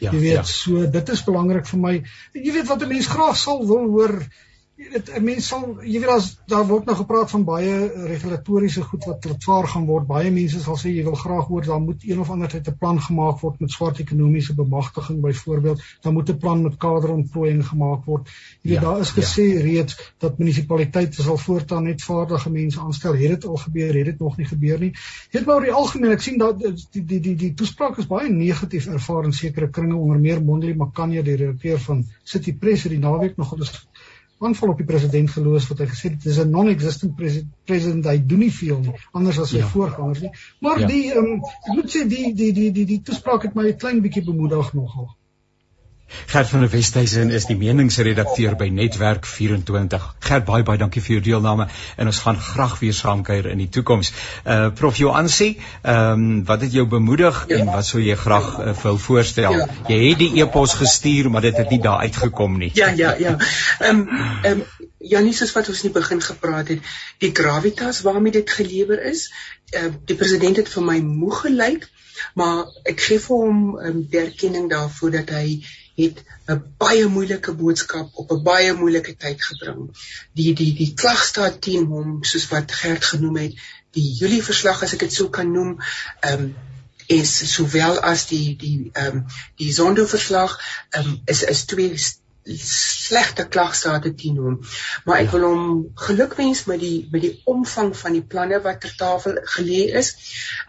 [0.00, 0.42] Ja, jy weet, ja.
[0.42, 2.02] so dit is belangrik vir my.
[2.32, 4.26] Jy weet wat 'n mens graag sal wil hoor
[4.90, 7.74] dit 'n mens sal jy weet as daar word nou gepraat van baie
[8.06, 10.06] regulatoriese goed wat totvaar gaan word.
[10.06, 12.76] Baie mense sal sê jy wil graag hoor daar moet een of ander tyd 'n
[12.78, 15.82] plan gemaak word met swart ekonomiese bemagtiging byvoorbeeld.
[16.00, 18.28] Daar moet 'n plan met kaderontplooiing gemaak word.
[18.62, 19.60] Jy weet ja, daar is gesê ja.
[19.60, 23.12] reeds dat munisipaliteite sal voortaan net vaardige mense aanstel.
[23.12, 23.94] Het dit al gebeur?
[23.94, 24.94] Het dit nog nie gebeur nie?
[25.30, 28.28] Weet maar oor die algemeen ek sien dat die die die die toespraak is baie
[28.28, 32.92] negatief ervaar in sekere kringe onder meer Mondli Makanya die direkteur van City Press het
[32.92, 33.72] die naweek nog dus
[34.42, 38.44] aanval op die president geloos wat hy gesê het dis 'n non-existent president hy doen
[38.44, 39.70] nie veel nie anders as sy ja.
[39.74, 40.86] voorgangers nie maar ja.
[40.86, 44.00] die um, ek moet sê die die die die die toespraak het my 'n klein
[44.00, 45.10] bietjie bemoedig nogal
[46.26, 50.14] Gert van der Westhuizen is die meningsredakteur by Netwerk 24.
[50.20, 53.68] Gert, baie baie dankie vir jou deelname en ons gaan graag weer saamkuier in die
[53.68, 54.12] toekoms.
[54.44, 55.50] Uh Prof Joansi,
[55.82, 57.56] ehm um, wat het jou bemoedig ja.
[57.56, 59.58] en wat sou jy graag uh, wou voorstel?
[59.58, 59.68] Ja.
[59.88, 62.70] Jy het die e-pos gestuur, maar dit het nie daar uitgekom nie.
[62.74, 63.36] Ja, ja, ja.
[63.78, 64.08] Ehm um,
[64.42, 68.50] ehm um, Janie soos wat ons in die begin gepraat het, die gravitas waarmee dit
[68.50, 69.24] gelewer is,
[69.74, 71.88] uh, die president het vir my moeg gelyk,
[72.38, 75.62] maar ek gee vir hom 'n um, erkenning daarvoor dat hy
[75.96, 79.90] het 'n baie moeilike boodskap op 'n baie moeilike tyd gebring.
[80.32, 83.54] Die die die klagstaat teen hom soos wat Gert genoem het,
[83.90, 85.78] die Julie verslag as ek dit sou kan noem,
[86.20, 86.54] ehm um,
[87.06, 89.24] is sowel as die die ehm um,
[89.56, 90.58] die Zondo verslag
[90.90, 91.98] ehm um, is is twee
[92.44, 94.58] slegte klagstate teen hom.
[95.06, 95.32] Maar ek ja.
[95.36, 95.64] wil hom
[96.06, 100.12] gelukwens met die met die omvang van die planne wat ter tafel gelê is.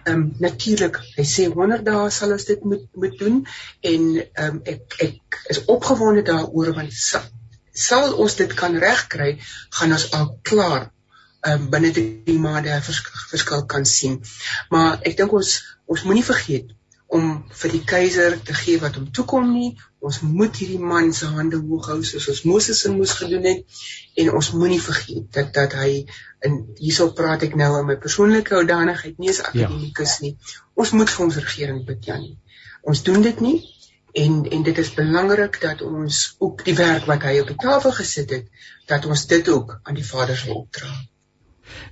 [0.05, 3.39] Ehm um, natuurlik, hy sê 100 dae sal ons dit moet moet doen
[3.93, 7.25] en ehm um, ek ek is opgewonde daaroor want sal,
[7.73, 9.37] sal ons dit kan regkry,
[9.79, 10.91] gaan ons al klaar
[11.43, 13.01] ehm um, binne die maande 'n vers,
[13.33, 14.21] verskil kan sien.
[14.69, 16.71] Maar ek dink ons ons moenie vergeet
[17.61, 19.69] vir die keiser te gee wat hom toekom nie.
[20.03, 23.83] Ons moet hierdie man se hande hoog hou soos ons Moses se moes gedoen het
[24.23, 25.91] en ons moenie vergeet dat dat hy
[26.47, 29.47] in hierso praat ek nou in my persoonlike oudanigheid nie as ja.
[29.51, 30.27] akademikus ja.
[30.27, 30.33] nie.
[30.75, 32.35] Ons moet vir ons regering bid Janie.
[32.83, 33.57] Ons doen dit nie
[34.23, 37.95] en en dit is belangrik dat ons ook die werk wat hy op die tafel
[38.01, 40.91] gesit het dat ons dit ook aan die Vader se opdra.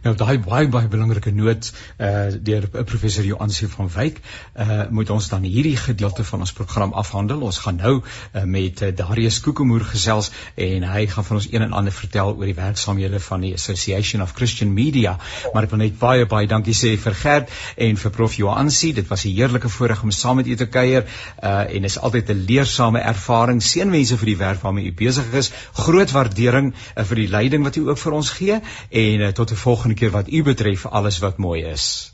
[0.06, 4.20] Nou daai baie baie belangrike noot uh deur uh, professor Joansie van Wyk
[4.60, 7.42] uh moet ons dan hierdie gedeelte van ons program afhandel.
[7.48, 11.66] Ons gaan nou uh, met uh, Darius Kokemoer gesels en hy gaan van ons een
[11.68, 15.18] en ander vertel oor die werksaamhede van die Association of Christian Media.
[15.54, 18.94] Maar ek wil net baie baie dankie sê vir Gert en vir prof Joansie.
[18.98, 21.06] Dit was 'n heerlike voorreg om saam met u te kuier
[21.44, 23.62] uh en is altyd 'n leersame ervaring.
[23.62, 25.52] Seënwense vir die werk waarmee u besig is.
[25.74, 28.60] Groot waardering uh, vir die leiding wat u ook vir ons gee
[28.90, 32.14] en uh, tot 'n volgende keer wat u betref alles wat mooi is.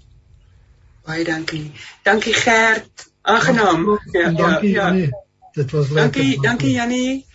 [1.05, 1.71] Baie dankie.
[2.03, 3.09] Dankie Gert.
[3.21, 3.99] Aangenaam.
[4.11, 4.87] Ja, dankie ja.
[4.87, 5.09] Janie.
[5.53, 6.21] Dit was lekker.
[6.21, 7.26] Dankie, dankie Janie.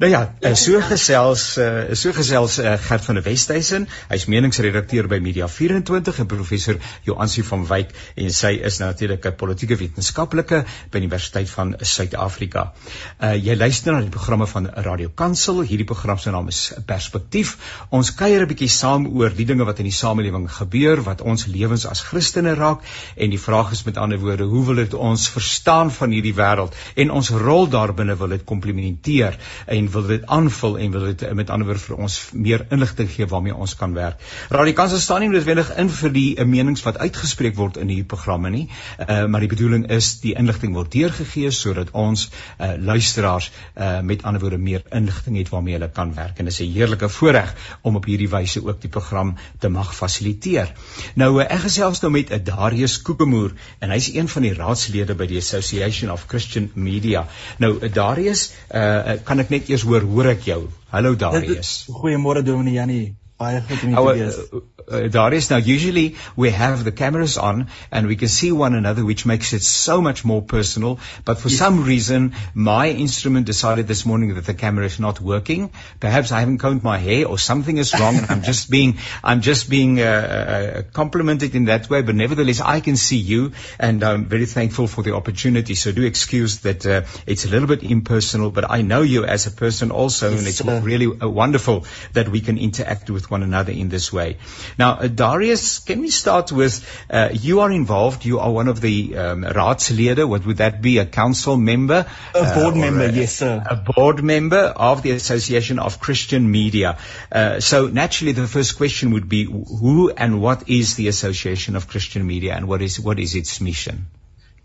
[0.00, 3.84] Nou ja, ja, so gesels uh, so gesels uh, Gert van der Westhuizen.
[4.08, 9.36] Hy's meningsredakteur by Media 24 en professor Joansie van Wyk en sy is natuurlik 'n
[9.36, 12.72] politieke wetenskaplike by die Universiteit van Suid-Afrika.
[13.20, 15.60] Uh jy luister na die programme van Radio Kansel.
[15.60, 17.56] Hierdie program se naam is Perspektief.
[17.90, 21.46] Ons kuier 'n bietjie saam oor die dinge wat in die samelewing gebeur, wat ons
[21.46, 22.80] lewens as Christene raak
[23.16, 26.74] en die vraag is met ander woorde, hoe wil dit ons verstaan van hierdie wêreld
[26.96, 31.50] en ons rol daarbinne wil dit komplementeer en wil dit aanvul en wil dit met
[31.50, 34.20] ander woorde vir ons meer inligting gee waarmee ons kan werk.
[34.50, 38.50] Radikale staan nie noodwendig in vir die uh, menings wat uitgespreek word in hierdie programme
[38.50, 38.64] nie,
[38.98, 44.24] uh, maar die bedoeling is die inligting word deurgegee sodat ons uh, luisteraars uh, met
[44.28, 47.54] ander woorde meer inligting het waarmee hulle kan werk en dit is 'n heerlike voorreg
[47.82, 50.72] om op hierdie wyse ook die program te mag fasiliteer.
[51.14, 55.38] Nou ek gesels nou met Darius Kokemoer en hy's een van die raadslede by die
[55.38, 57.26] Association of Christian Media.
[57.58, 60.60] Nou Darius, uh, kan ek net eers hoor hoor ek jou.
[60.92, 61.72] Hallo Darius.
[61.88, 63.14] Goeiemôre Dominee Jannie.
[63.40, 64.40] Baie goed om hier te wees
[64.88, 69.04] uh, Darius, now usually we have the cameras on and we can see one another,
[69.04, 70.98] which makes it so much more personal.
[71.24, 71.58] But for yes.
[71.58, 75.70] some reason, my instrument decided this morning that the camera is not working.
[76.00, 79.40] Perhaps I haven't combed my hair or something is wrong, and I'm just being I'm
[79.40, 82.02] just being uh, uh, complimented in that way.
[82.02, 85.74] But nevertheless, I can see you, and I'm very thankful for the opportunity.
[85.74, 89.46] So do excuse that uh, it's a little bit impersonal, but I know you as
[89.46, 90.80] a person also, yes, and it's sir.
[90.80, 94.36] really uh, wonderful that we can interact with one another in this way.
[94.78, 98.24] Now, uh, Darius, can we start with uh, you are involved.
[98.24, 100.26] You are one of the um, raadslede.
[100.28, 100.98] What would that be?
[100.98, 102.06] A council member?
[102.34, 103.62] A board uh, member, a, yes, sir.
[103.68, 106.98] A board member of the Association of Christian Media.
[107.30, 111.88] Uh, so naturally, the first question would be who and what is the Association of
[111.88, 114.06] Christian Media, and what is what is its mission?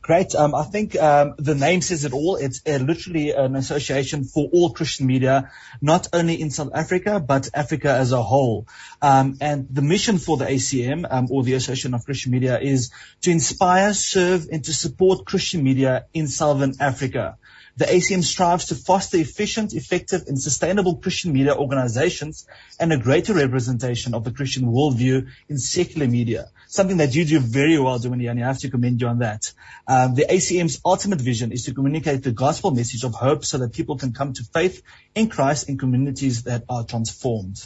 [0.08, 0.36] Great.
[0.36, 2.38] Um, I think um, the name says it all.
[2.38, 5.52] It's uh, literally an association for all Christian media,
[5.82, 8.70] not only in South Africa, but Africa as a whole.
[9.02, 12.90] Um, and the mission for the ACM, um, or the Association of Christian Media, is
[13.24, 17.38] to inspire, serve, and to support Christian media in Southern Africa.
[17.78, 22.48] The ACM strives to foster efficient, effective, and sustainable Christian media organizations
[22.80, 26.50] and a greater representation of the Christian worldview in secular media.
[26.68, 29.54] Something that you do very well, Dominique, and I have to commend you on that.
[29.88, 33.74] Um, the ACM's ultimate vision is to communicate the gospel message of hope so that
[33.74, 34.82] people can come to faith
[35.14, 37.64] in Christ in communities that are transformed.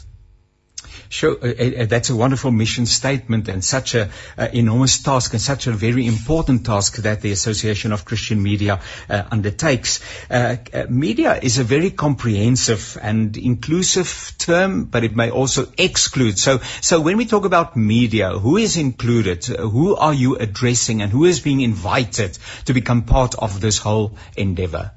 [1.08, 5.42] Sure, uh, uh, that's a wonderful mission statement and such a uh, enormous task and
[5.42, 10.00] such a very important task that the Association of Christian Media uh, undertakes.
[10.30, 16.38] Uh, uh, media is a very comprehensive and inclusive term, but it may also exclude.
[16.38, 19.44] So, so when we talk about media, who is included?
[19.46, 24.16] who are you addressing, and who is being invited to become part of this whole
[24.36, 24.92] endeavor?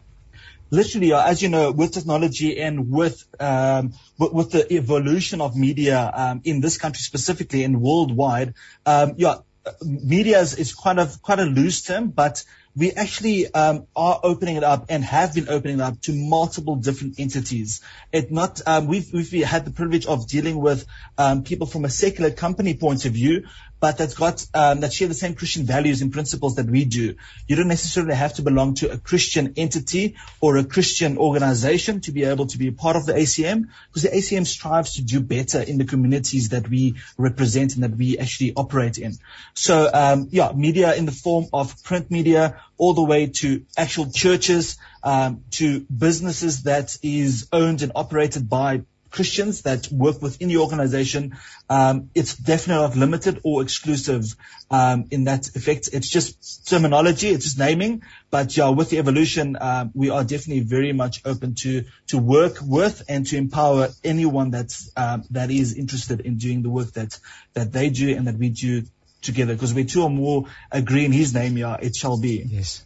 [0.69, 5.55] Literally, uh, as you know, with technology and with um, with, with, the evolution of
[5.55, 8.53] media um, in this country specifically and worldwide,
[8.85, 9.35] um, yeah,
[9.81, 12.43] media is, is quite a quite a loose term, but
[12.75, 16.75] we actually um, are opening it up and have been opening it up to multiple
[16.75, 17.81] different entities.
[18.11, 20.85] It not um, we've we've had the privilege of dealing with
[21.17, 23.45] um, people from a secular company point of view,
[23.79, 27.15] but that's got um, that share the same Christian values and principles that we do.
[27.47, 32.11] You don't necessarily have to belong to a Christian entity or a Christian organization to
[32.11, 35.19] be able to be a part of the ACM, because the ACM strives to do
[35.19, 39.13] better in the communities that we represent and that we actually operate in.
[39.53, 44.11] So um, yeah, media in the form of print media, all the way to actual
[44.11, 48.81] churches, um, to businesses that is owned and operated by
[49.15, 51.37] Christians that work within the organization.
[51.69, 54.25] Um, it's definitely not limited or exclusive
[54.69, 55.89] um, in that effect.
[55.93, 58.03] It's just terminology, it's just naming.
[58.29, 62.57] But yeah, with the evolution, um, we are definitely very much open to to work
[62.61, 67.17] with and to empower anyone that's um, that is interested in doing the work that
[67.53, 68.83] that they do and that we do
[69.21, 69.53] together.
[69.53, 72.43] Because we two or more agree in His name, yeah, it shall be.
[72.45, 72.83] Yes.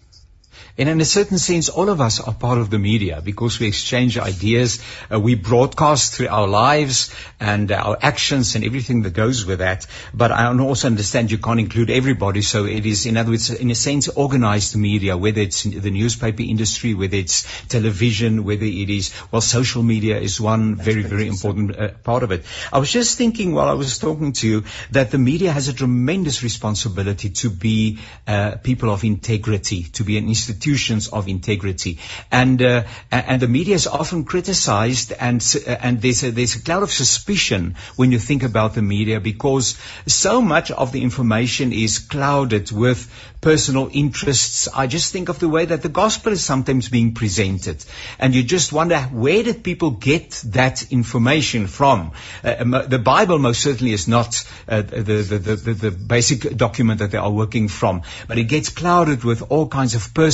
[0.77, 3.67] And in a certain sense, all of us are part of the media because we
[3.67, 4.79] exchange ideas,
[5.11, 9.87] uh, we broadcast through our lives and our actions and everything that goes with that.
[10.13, 13.71] But I also understand you can't include everybody, so it is, in other words, in
[13.71, 19.13] a sense, organized media, whether it's the newspaper industry, whether it's television, whether it is,
[19.31, 22.45] well, social media is one very, very important uh, part of it.
[22.71, 25.73] I was just thinking while I was talking to you that the media has a
[25.73, 31.99] tremendous responsibility to be uh, people of integrity, to be an institutions of integrity.
[32.31, 36.61] And, uh, and the media is often criticized and, uh, and there's a, there's a
[36.61, 39.77] cloud of suspicion when you think about the media because
[40.07, 43.09] so much of the information is clouded with
[43.41, 44.67] personal interests.
[44.73, 47.83] I just think of the way that the gospel is sometimes being presented.
[48.17, 52.11] And you just wonder, where did people get that information from?
[52.43, 57.11] Uh, the Bible most certainly is not uh, the, the, the, the, basic document that
[57.11, 60.28] they are working from, but it gets clouded with all kinds of personal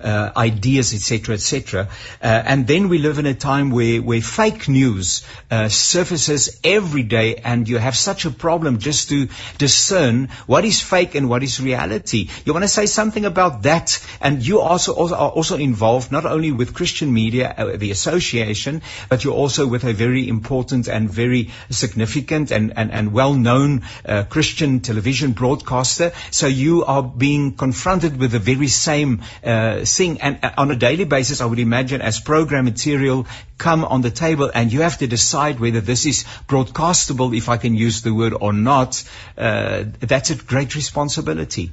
[0.00, 1.88] uh, ideas, etc., etc.
[2.22, 7.02] Uh, and then we live in a time where, where fake news uh, surfaces every
[7.02, 11.42] day, and you have such a problem just to discern what is fake and what
[11.42, 12.28] is reality.
[12.44, 14.04] You want to say something about that?
[14.20, 18.82] And you also, also are also involved not only with Christian media, uh, the association,
[19.08, 24.24] but you're also with a very important and very significant and, and, and well-known uh,
[24.24, 26.12] Christian television broadcaster.
[26.30, 29.11] So you are being confronted with the very same
[29.44, 30.20] uh, thing.
[30.20, 33.26] And uh, on a daily basis, I would imagine as program material
[33.58, 37.56] come on the table and you have to decide whether this is broadcastable, if I
[37.56, 39.02] can use the word or not,
[39.36, 41.72] uh, that's a great responsibility.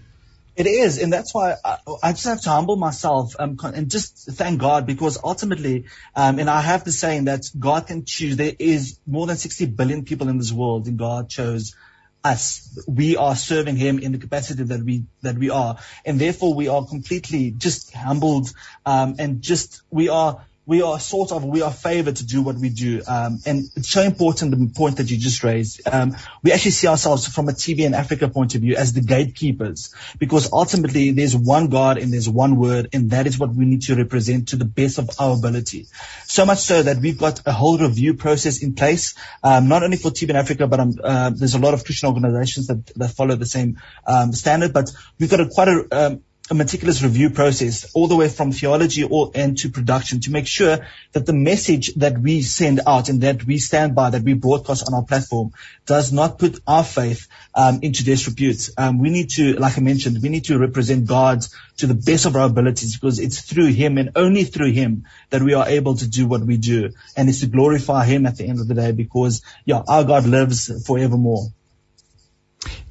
[0.60, 4.26] It is, and that's why I, I, just have to humble myself um, and just
[4.32, 8.36] thank God because ultimately, um, and I have the saying that God can choose.
[8.36, 11.76] There is more than 60 billion people in this world, and God chose
[12.24, 12.78] us.
[12.88, 16.68] We are serving Him in the capacity that we that we are, and therefore we
[16.68, 18.52] are completely just humbled
[18.86, 22.56] um, and just we are we are sort of, we are favored to do what
[22.56, 23.02] we do.
[23.08, 25.82] Um, and it's so important, the point that you just raised.
[25.92, 29.02] Um, we actually see ourselves from a TV and Africa point of view as the
[29.02, 33.66] gatekeepers because ultimately there's one God and there's one word and that is what we
[33.66, 35.88] need to represent to the best of our ability.
[36.26, 39.98] So much so that we've got a whole review process in place, um, not only
[39.98, 43.10] for TV in Africa, but um, uh, there's a lot of Christian organizations that, that
[43.10, 47.30] follow the same um, standard, but we've got a quite a, um, a meticulous review
[47.30, 50.80] process all the way from theology all, and to production to make sure
[51.12, 54.88] that the message that we send out and that we stand by that we broadcast
[54.88, 55.52] on our platform
[55.86, 58.70] does not put our faith um, into disrepute.
[58.78, 61.46] Um, we need to, like I mentioned, we need to represent God
[61.78, 65.44] to the best of our abilities because it's through Him and only through Him that
[65.44, 68.46] we are able to do what we do, and it's to glorify Him at the
[68.46, 71.52] end of the day because yeah, our God lives forevermore.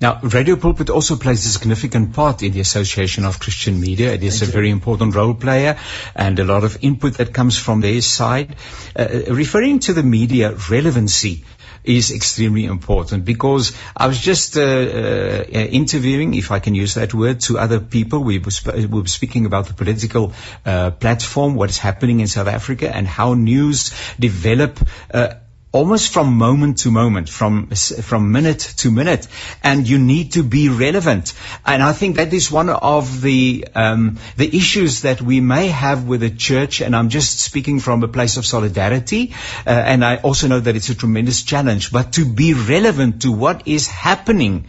[0.00, 4.12] Now, Radio Pulpit also plays a significant part in the Association of Christian Media.
[4.12, 4.52] It is Thank a you.
[4.52, 5.78] very important role player
[6.14, 8.56] and a lot of input that comes from their side.
[8.96, 11.44] Uh, uh, referring to the media relevancy
[11.84, 17.14] is extremely important because I was just uh, uh, interviewing, if I can use that
[17.14, 18.20] word, to other people.
[18.20, 20.32] We were, sp- we were speaking about the political
[20.64, 24.80] uh, platform, what is happening in South Africa, and how news develop
[25.12, 25.34] uh,
[25.70, 29.28] almost from moment to moment, from from minute to minute,
[29.62, 31.34] and you need to be relevant.
[31.64, 36.04] And I think that is one of the um, the issues that we may have
[36.04, 36.80] with the church.
[36.80, 39.34] And I'm just speaking from a place of solidarity,
[39.66, 41.92] uh, and I also know that it's a tremendous challenge.
[41.92, 44.66] But to be relevant to what is happening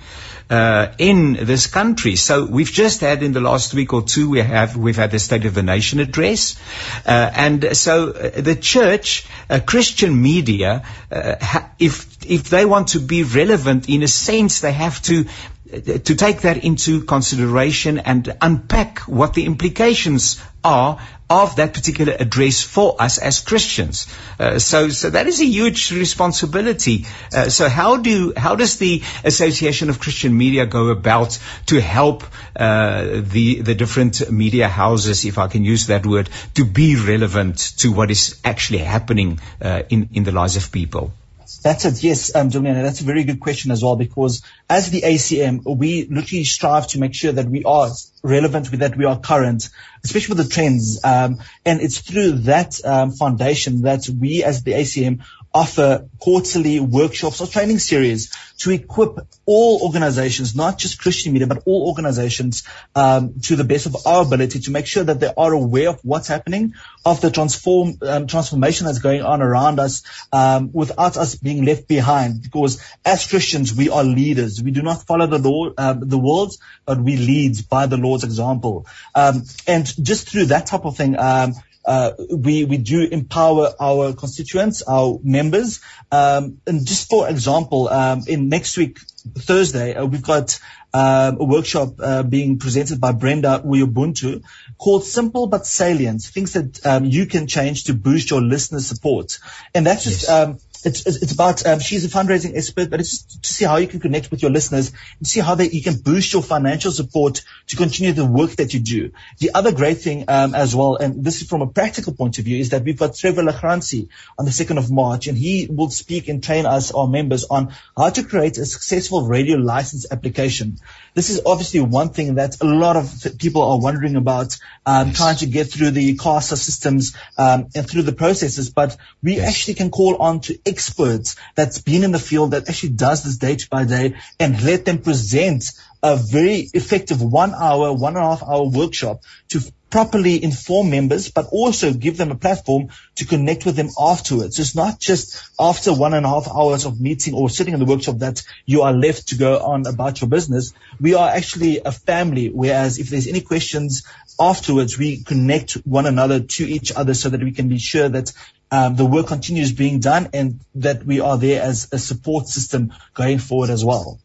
[0.50, 2.16] uh, in this country.
[2.16, 5.20] So we've just had in the last week or two, we have we've had the
[5.20, 6.60] State of the Nation address,
[7.06, 12.90] uh, and so uh, the church, uh, Christian media, uh, ha- if if they want
[12.90, 15.26] to be relevant, in a sense, they have to
[15.70, 21.00] to take that into consideration and unpack what the implications are
[21.30, 24.08] of that particular address for us as Christians.
[24.40, 27.06] Uh, so, so that is a huge responsibility.
[27.32, 32.24] Uh, so how do, how does the Association of Christian Media go about to help,
[32.56, 37.60] uh, the, the different media houses, if I can use that word, to be relevant
[37.78, 41.14] to what is actually happening, uh, in, in the lives of people?
[41.62, 42.02] That's it.
[42.04, 46.06] Yes, um, Juliana, that's a very good question as well because as the ACM, we
[46.06, 47.90] literally strive to make sure that we are
[48.24, 49.70] relevant with that we are current,
[50.04, 51.04] especially with the trends.
[51.04, 57.42] Um, and it's through that um, foundation that we as the ACM offer quarterly workshops
[57.42, 63.40] or training series to equip all organizations, not just Christian media, but all organizations um,
[63.42, 66.28] to the best of our ability to make sure that they are aware of what's
[66.28, 66.74] happening,
[67.06, 71.88] of the transform um, transformation that's going on around us, um, without us being left
[71.88, 72.42] behind.
[72.44, 74.62] Because as Christians, we are leaders.
[74.62, 76.54] We do not follow the law, um, the world,
[76.86, 78.86] but we lead by the Lord's example.
[79.16, 81.54] Um, and just through that type of thing, um,
[81.90, 85.82] uh, we we do empower our constituents, our members.
[86.12, 90.60] Um, and just for example, um, in next week Thursday, uh, we've got
[90.94, 94.44] um, a workshop uh, being presented by Brenda Uyubuntu
[94.78, 99.40] called Simple but Salient, things that um, you can change to boost your listener support.
[99.74, 100.30] And that's just yes.
[100.30, 103.88] um, it's, it's about um, she's a fundraising expert, but it's to see how you
[103.88, 107.44] can connect with your listeners and see how they, you can boost your financial support
[107.68, 109.12] to continue the work that you do.
[109.40, 112.46] The other great thing um, as well, and this is from a practical point of
[112.46, 115.90] view, is that we've got Trevor Lachransi on the 2nd of March, and he will
[115.90, 120.78] speak and train us, our members, on how to create a successful radio license application.
[121.14, 125.18] This is obviously one thing that a lot of people are wondering about, um, yes.
[125.18, 129.50] trying to get through the CASA systems um, and through the processes, but we yes.
[129.50, 133.38] actually can call on to experts that's been in the field that actually does this
[133.38, 138.30] day by day and let them present a very effective one hour, one and a
[138.30, 139.60] half hour workshop to
[139.90, 144.56] properly inform members, but also give them a platform to connect with them afterwards.
[144.56, 147.80] So it's not just after one and a half hours of meeting or sitting in
[147.80, 150.74] the workshop that you are left to go on about your business.
[151.02, 154.04] We are actually a family, whereas if there's any questions
[154.40, 158.32] afterwards, we connect one another to each other so that we can be sure that
[158.72, 162.94] um, the work continues being done and that we are there as a support system
[163.14, 164.20] going forward as well.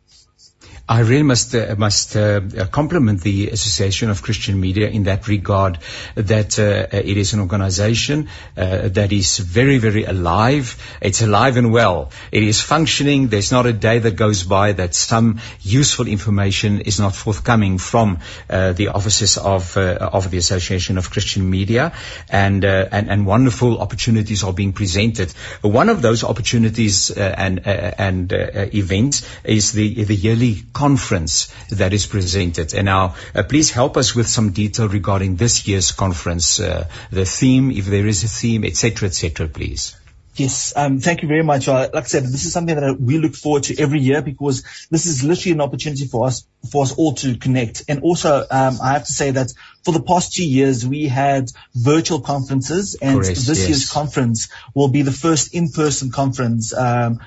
[0.86, 5.78] I really must uh, must uh, compliment the Association of Christian Media in that regard.
[6.14, 10.76] That uh, it is an organisation uh, that is very very alive.
[11.00, 12.10] It's alive and well.
[12.32, 13.28] It is functioning.
[13.28, 18.18] There's not a day that goes by that some useful information is not forthcoming from
[18.50, 21.94] uh, the offices of uh, of the Association of Christian Media,
[22.28, 25.32] and and and wonderful opportunities are being presented.
[25.62, 32.74] One of those opportunities and and events is the the yearly conference that is presented.
[32.74, 37.24] And now, uh, please help us with some detail regarding this year's conference, uh, the
[37.24, 39.96] theme, if there is a theme, etc., etc., please.
[40.36, 41.68] Yes, um, thank you very much.
[41.68, 44.64] Uh, like I said, this is something that we look forward to every year because
[44.90, 47.84] this is literally an opportunity for us, for us all to connect.
[47.88, 49.52] And also, um, I have to say that
[49.84, 53.68] for the past two years, we had virtual conferences and Correct, this yes.
[53.68, 57.20] year's conference will be the first in-person conference, um,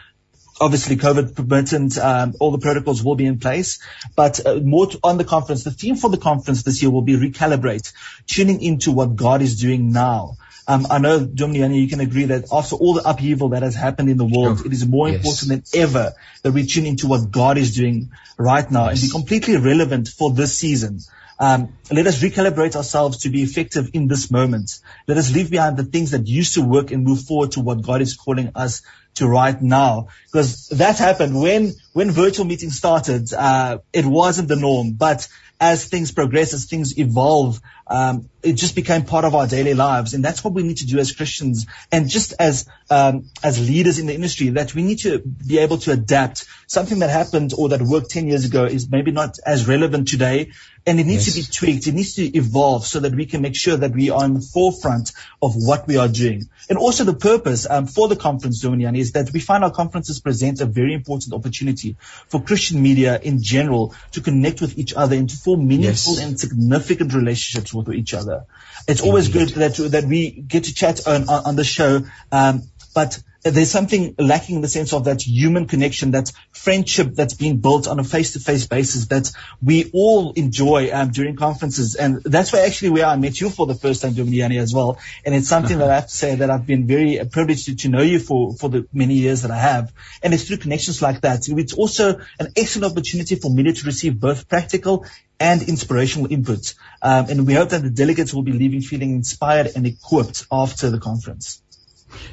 [0.60, 3.80] obviously COVID permitted, um, all the protocols will be in place.
[4.16, 7.16] But uh, more on the conference, the theme for the conference this year will be
[7.16, 7.92] recalibrate,
[8.26, 10.38] tuning into what God is doing now.
[10.70, 14.10] Um, I know, Dominiani, you can agree that after all the upheaval that has happened
[14.10, 15.24] in the world, oh, it is more yes.
[15.24, 19.02] important than ever that we tune into what God is doing right now yes.
[19.02, 21.00] and be completely relevant for this season.
[21.40, 24.80] Um, let us recalibrate ourselves to be effective in this moment.
[25.08, 27.84] Let us leave behind the things that used to work and move forward to what
[27.84, 28.82] God is calling us
[29.18, 30.08] to right now.
[30.26, 35.28] Because that happened when, when virtual meetings started, uh, it wasn't the norm, but
[35.60, 37.60] as things progress, as things evolve,
[37.90, 40.14] um, it just became part of our daily lives.
[40.14, 44.00] And that's what we need to do as Christians and just as, um, as leaders
[44.00, 46.46] in the industry that we need to be able to adapt.
[46.68, 50.52] Something that happened or that worked 10 years ago is maybe not as relevant today
[50.86, 51.36] and it needs yes.
[51.36, 51.88] to be tweaked.
[51.88, 54.42] It needs to evolve so that we can make sure that we are on the
[54.42, 55.12] forefront
[55.42, 56.50] of what we are doing.
[56.70, 60.22] And also the purpose um, for the conference, Dominian, is that we find our conferences
[60.22, 61.98] present a very important opportunity
[62.30, 66.24] for Christian media in general to connect with each other and to form meaningful yes.
[66.24, 68.46] and significant relationships with each other.
[68.88, 72.02] It's always good that that we get to chat on, on, on the show,
[72.32, 72.64] um,
[72.94, 73.22] but
[73.52, 77.88] there's something lacking in the sense of that human connection, that friendship that's being built
[77.88, 79.32] on a face-to-face basis that
[79.62, 81.96] we all enjoy um, during conferences.
[81.96, 85.00] And that's where actually where I met you for the first time, Dominiani, as well.
[85.26, 87.90] And it's something that I have to say that I've been very privileged to, to
[87.90, 89.94] know you for, for the many years that I have.
[90.24, 91.48] And it's through connections like that.
[91.48, 95.06] It's also an excellent opportunity for media to receive both practical
[95.40, 96.74] and inspirational input.
[97.02, 100.90] Um, and we hope that the delegates will be leaving feeling inspired and equipped after
[100.90, 101.62] the conference.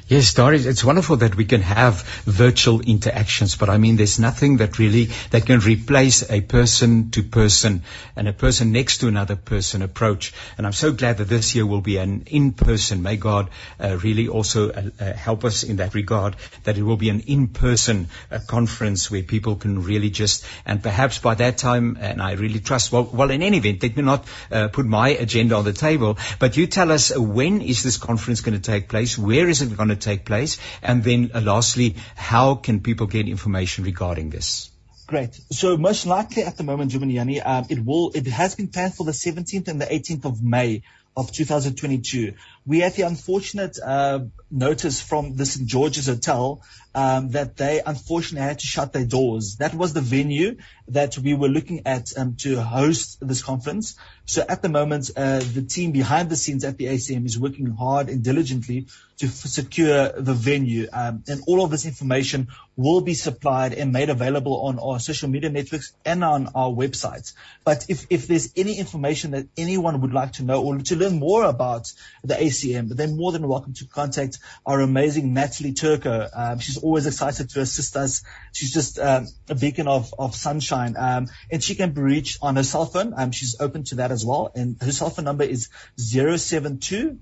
[0.07, 4.57] Yes, Doris, it's wonderful that we can have virtual interactions, but I mean, there's nothing
[4.57, 7.81] that really, that can replace a person to person
[8.15, 10.31] and a person next to another person approach.
[10.57, 13.01] And I'm so glad that this year will be an in-person.
[13.01, 16.97] May God uh, really also uh, uh, help us in that regard, that it will
[16.97, 21.97] be an in-person uh, conference where people can really just, and perhaps by that time,
[21.99, 25.09] and I really trust, well, well in any event, let me not uh, put my
[25.09, 28.87] agenda on the table, but you tell us when is this conference going to take
[28.87, 29.17] place?
[29.17, 30.57] Where is it going to take place?
[30.81, 34.69] And then uh, lastly, how can people get information regarding this?
[35.07, 35.39] Great.
[35.51, 39.05] So most likely at the moment, Jumaniani, um, it will, it has been planned for
[39.05, 40.81] the 17th and the 18th of May
[41.15, 42.33] of 2022.
[42.65, 44.21] We had the unfortunate uh,
[44.51, 45.67] notice from the St.
[45.67, 46.61] George's Hotel
[46.93, 49.57] um, that they unfortunately had to shut their doors.
[49.57, 50.57] That was the venue
[50.89, 53.95] that we were looking at um, to host this conference.
[54.25, 57.67] So at the moment, uh, the team behind the scenes at the ACM is working
[57.67, 60.87] hard and diligently to f- secure the venue.
[60.91, 65.29] Um, and all of this information will be supplied and made available on our social
[65.29, 67.33] media networks and on our websites.
[67.63, 71.19] But if, if there's any information that anyone would like to know or to learn
[71.19, 76.27] more about the ACM, they're more than welcome to contact our amazing Natalie Turco.
[76.33, 78.23] Um, she's always excited to assist us.
[78.51, 80.95] She's just um, a beacon of, of sunshine.
[80.97, 83.13] Um, and she can be reached on her cell phone.
[83.15, 84.51] Um, she's open to that as well.
[84.55, 87.19] And her cell phone number is 072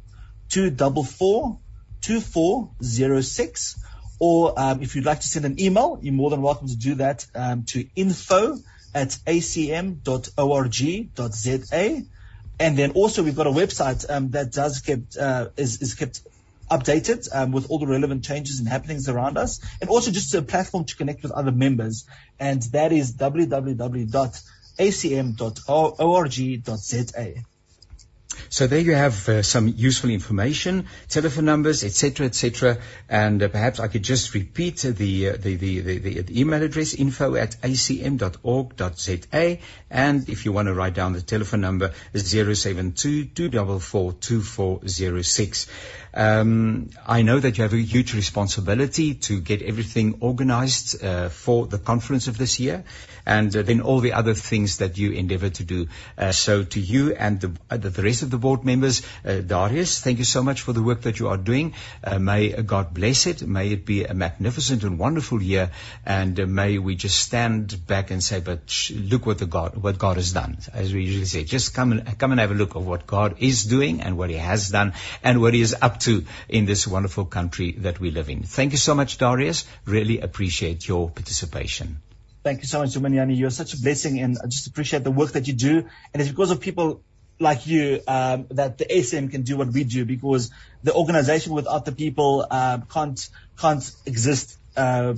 [0.49, 1.59] 244
[2.01, 3.79] 2406.
[4.19, 6.95] Or um, if you'd like to send an email, you're more than welcome to do
[6.95, 8.57] that um, to info
[8.93, 10.03] at acm.org.za.
[12.59, 16.21] And then also we've got a website um, that does kept uh, is, is kept
[16.69, 20.41] updated um, with all the relevant changes and happenings around us, and also just a
[20.41, 22.05] platform to connect with other members,
[22.39, 23.15] and that is
[24.77, 25.53] acm.org.za.
[28.49, 32.77] So there you have uh, some useful information, telephone numbers, etc., etc.
[33.09, 36.93] And uh, perhaps I could just repeat the, uh, the, the, the, the email address
[36.93, 39.57] info at acm.org.za.
[39.89, 45.67] And if you want to write down the telephone number, is 072 244 2406.
[46.15, 51.65] Um, I know that you have a huge responsibility to get everything organized uh, for
[51.65, 52.83] the conference of this year
[53.25, 55.87] and uh, then all the other things that you endeavor to do.
[56.17, 59.99] Uh, so to you and the, uh, the rest of the board members, uh, Darius,
[60.01, 61.73] thank you so much for the work that you are doing.
[62.03, 63.41] Uh, may God bless it.
[63.47, 65.69] May it be a magnificent and wonderful year.
[66.05, 69.97] And may we just stand back and say, but sh- look what the God, what
[69.97, 70.57] God has done.
[70.73, 73.35] As we usually say, just come and, come and have a look of what God
[73.39, 76.87] is doing and what he has done and what he is up to in this
[76.87, 78.43] wonderful country that we live in.
[78.43, 79.65] Thank you so much, Darius.
[79.85, 82.01] Really appreciate your participation.
[82.43, 83.37] Thank you so much, Jumaniani.
[83.37, 85.77] You're such a blessing, and I just appreciate the work that you do.
[86.13, 87.01] And it's because of people
[87.39, 90.05] like you um, that the ACM can do what we do.
[90.05, 90.51] Because
[90.83, 93.29] the organization without the people uh, can't
[93.59, 94.57] can't exist.
[94.75, 95.13] Uh,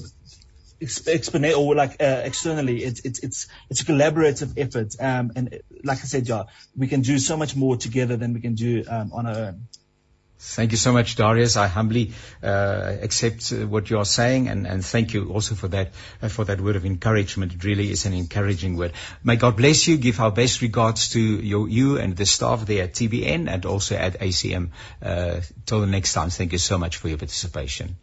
[0.82, 5.99] exponent or like uh, externally it's it's it's it's a collaborative effort um, and like
[5.99, 6.43] i said yeah
[6.76, 9.68] we can do so much more together than we can do um, on our own
[10.47, 11.57] Thank you so much, Darius.
[11.57, 15.67] I humbly uh, accept uh, what you are saying, and, and thank you also for
[15.69, 17.53] that uh, for that word of encouragement.
[17.53, 18.93] It really is an encouraging word.
[19.23, 19.97] May God bless you.
[19.97, 23.95] Give our best regards to your, you and the staff there at TBN and also
[23.95, 24.69] at ACM.
[25.01, 27.95] Uh, till the next time, thank you so much for your participation.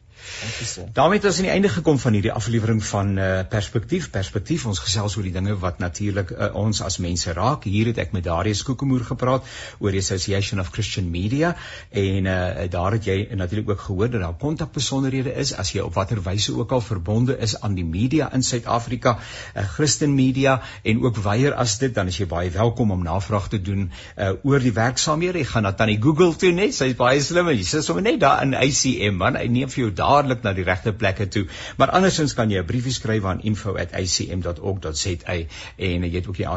[0.93, 4.09] Daarmee het ons aan die einde gekom van hierdie aflewering van uh, perspektief.
[4.11, 7.65] Perspektief ons gesels oor die dinge wat natuurlik uh, ons as mense raak.
[7.65, 9.49] Hier het ek met Darius Kokemoer gepraat
[9.79, 11.55] oor die Association of Christian Media
[11.91, 15.55] en uh, daar het jy natuurlik ook gehoor dat daar kontakbesonderhede is.
[15.55, 19.67] As jy op watter wyse ook al verbonde is aan die media in Suid-Afrika uh,
[19.77, 23.63] Christian Media en ook weier as dit dan is jy baie welkom om navraag te
[23.63, 26.75] doen uh, oor die werksaamhede jy gaan na tannie Google toe net.
[26.77, 29.37] Sy's baie slim en jy sit sommer net daar in ACM man.
[29.39, 31.47] Hy neem vir jou daar dadelik na die regte plekke toe.
[31.81, 35.37] Maar andersins kan jy 'n briefie skryf aan info@acm.org.za
[35.77, 36.49] en jy het ook die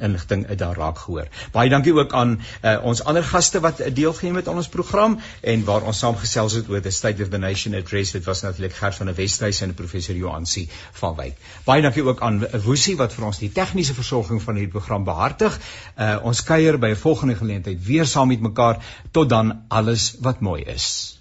[0.00, 1.28] inligting daar raak gehoor.
[1.52, 5.64] Baie dankie ook aan uh, ons ander gaste wat deelgeneem het aan ons program en
[5.64, 8.12] waar ons saamgesels het oor the State of the Nation address.
[8.12, 11.36] Dit was natuurlik Gert van der Westhuys en professor Joansi van Wyk.
[11.64, 15.58] Baie dankie ook aan Woesie wat vir ons die tegniese versorging van hierdie program behartig.
[15.96, 18.82] Uh, ons kuier by 'n volgende geleentheid weer saam met mekaar.
[19.10, 21.17] Tot dan alles wat mooi is.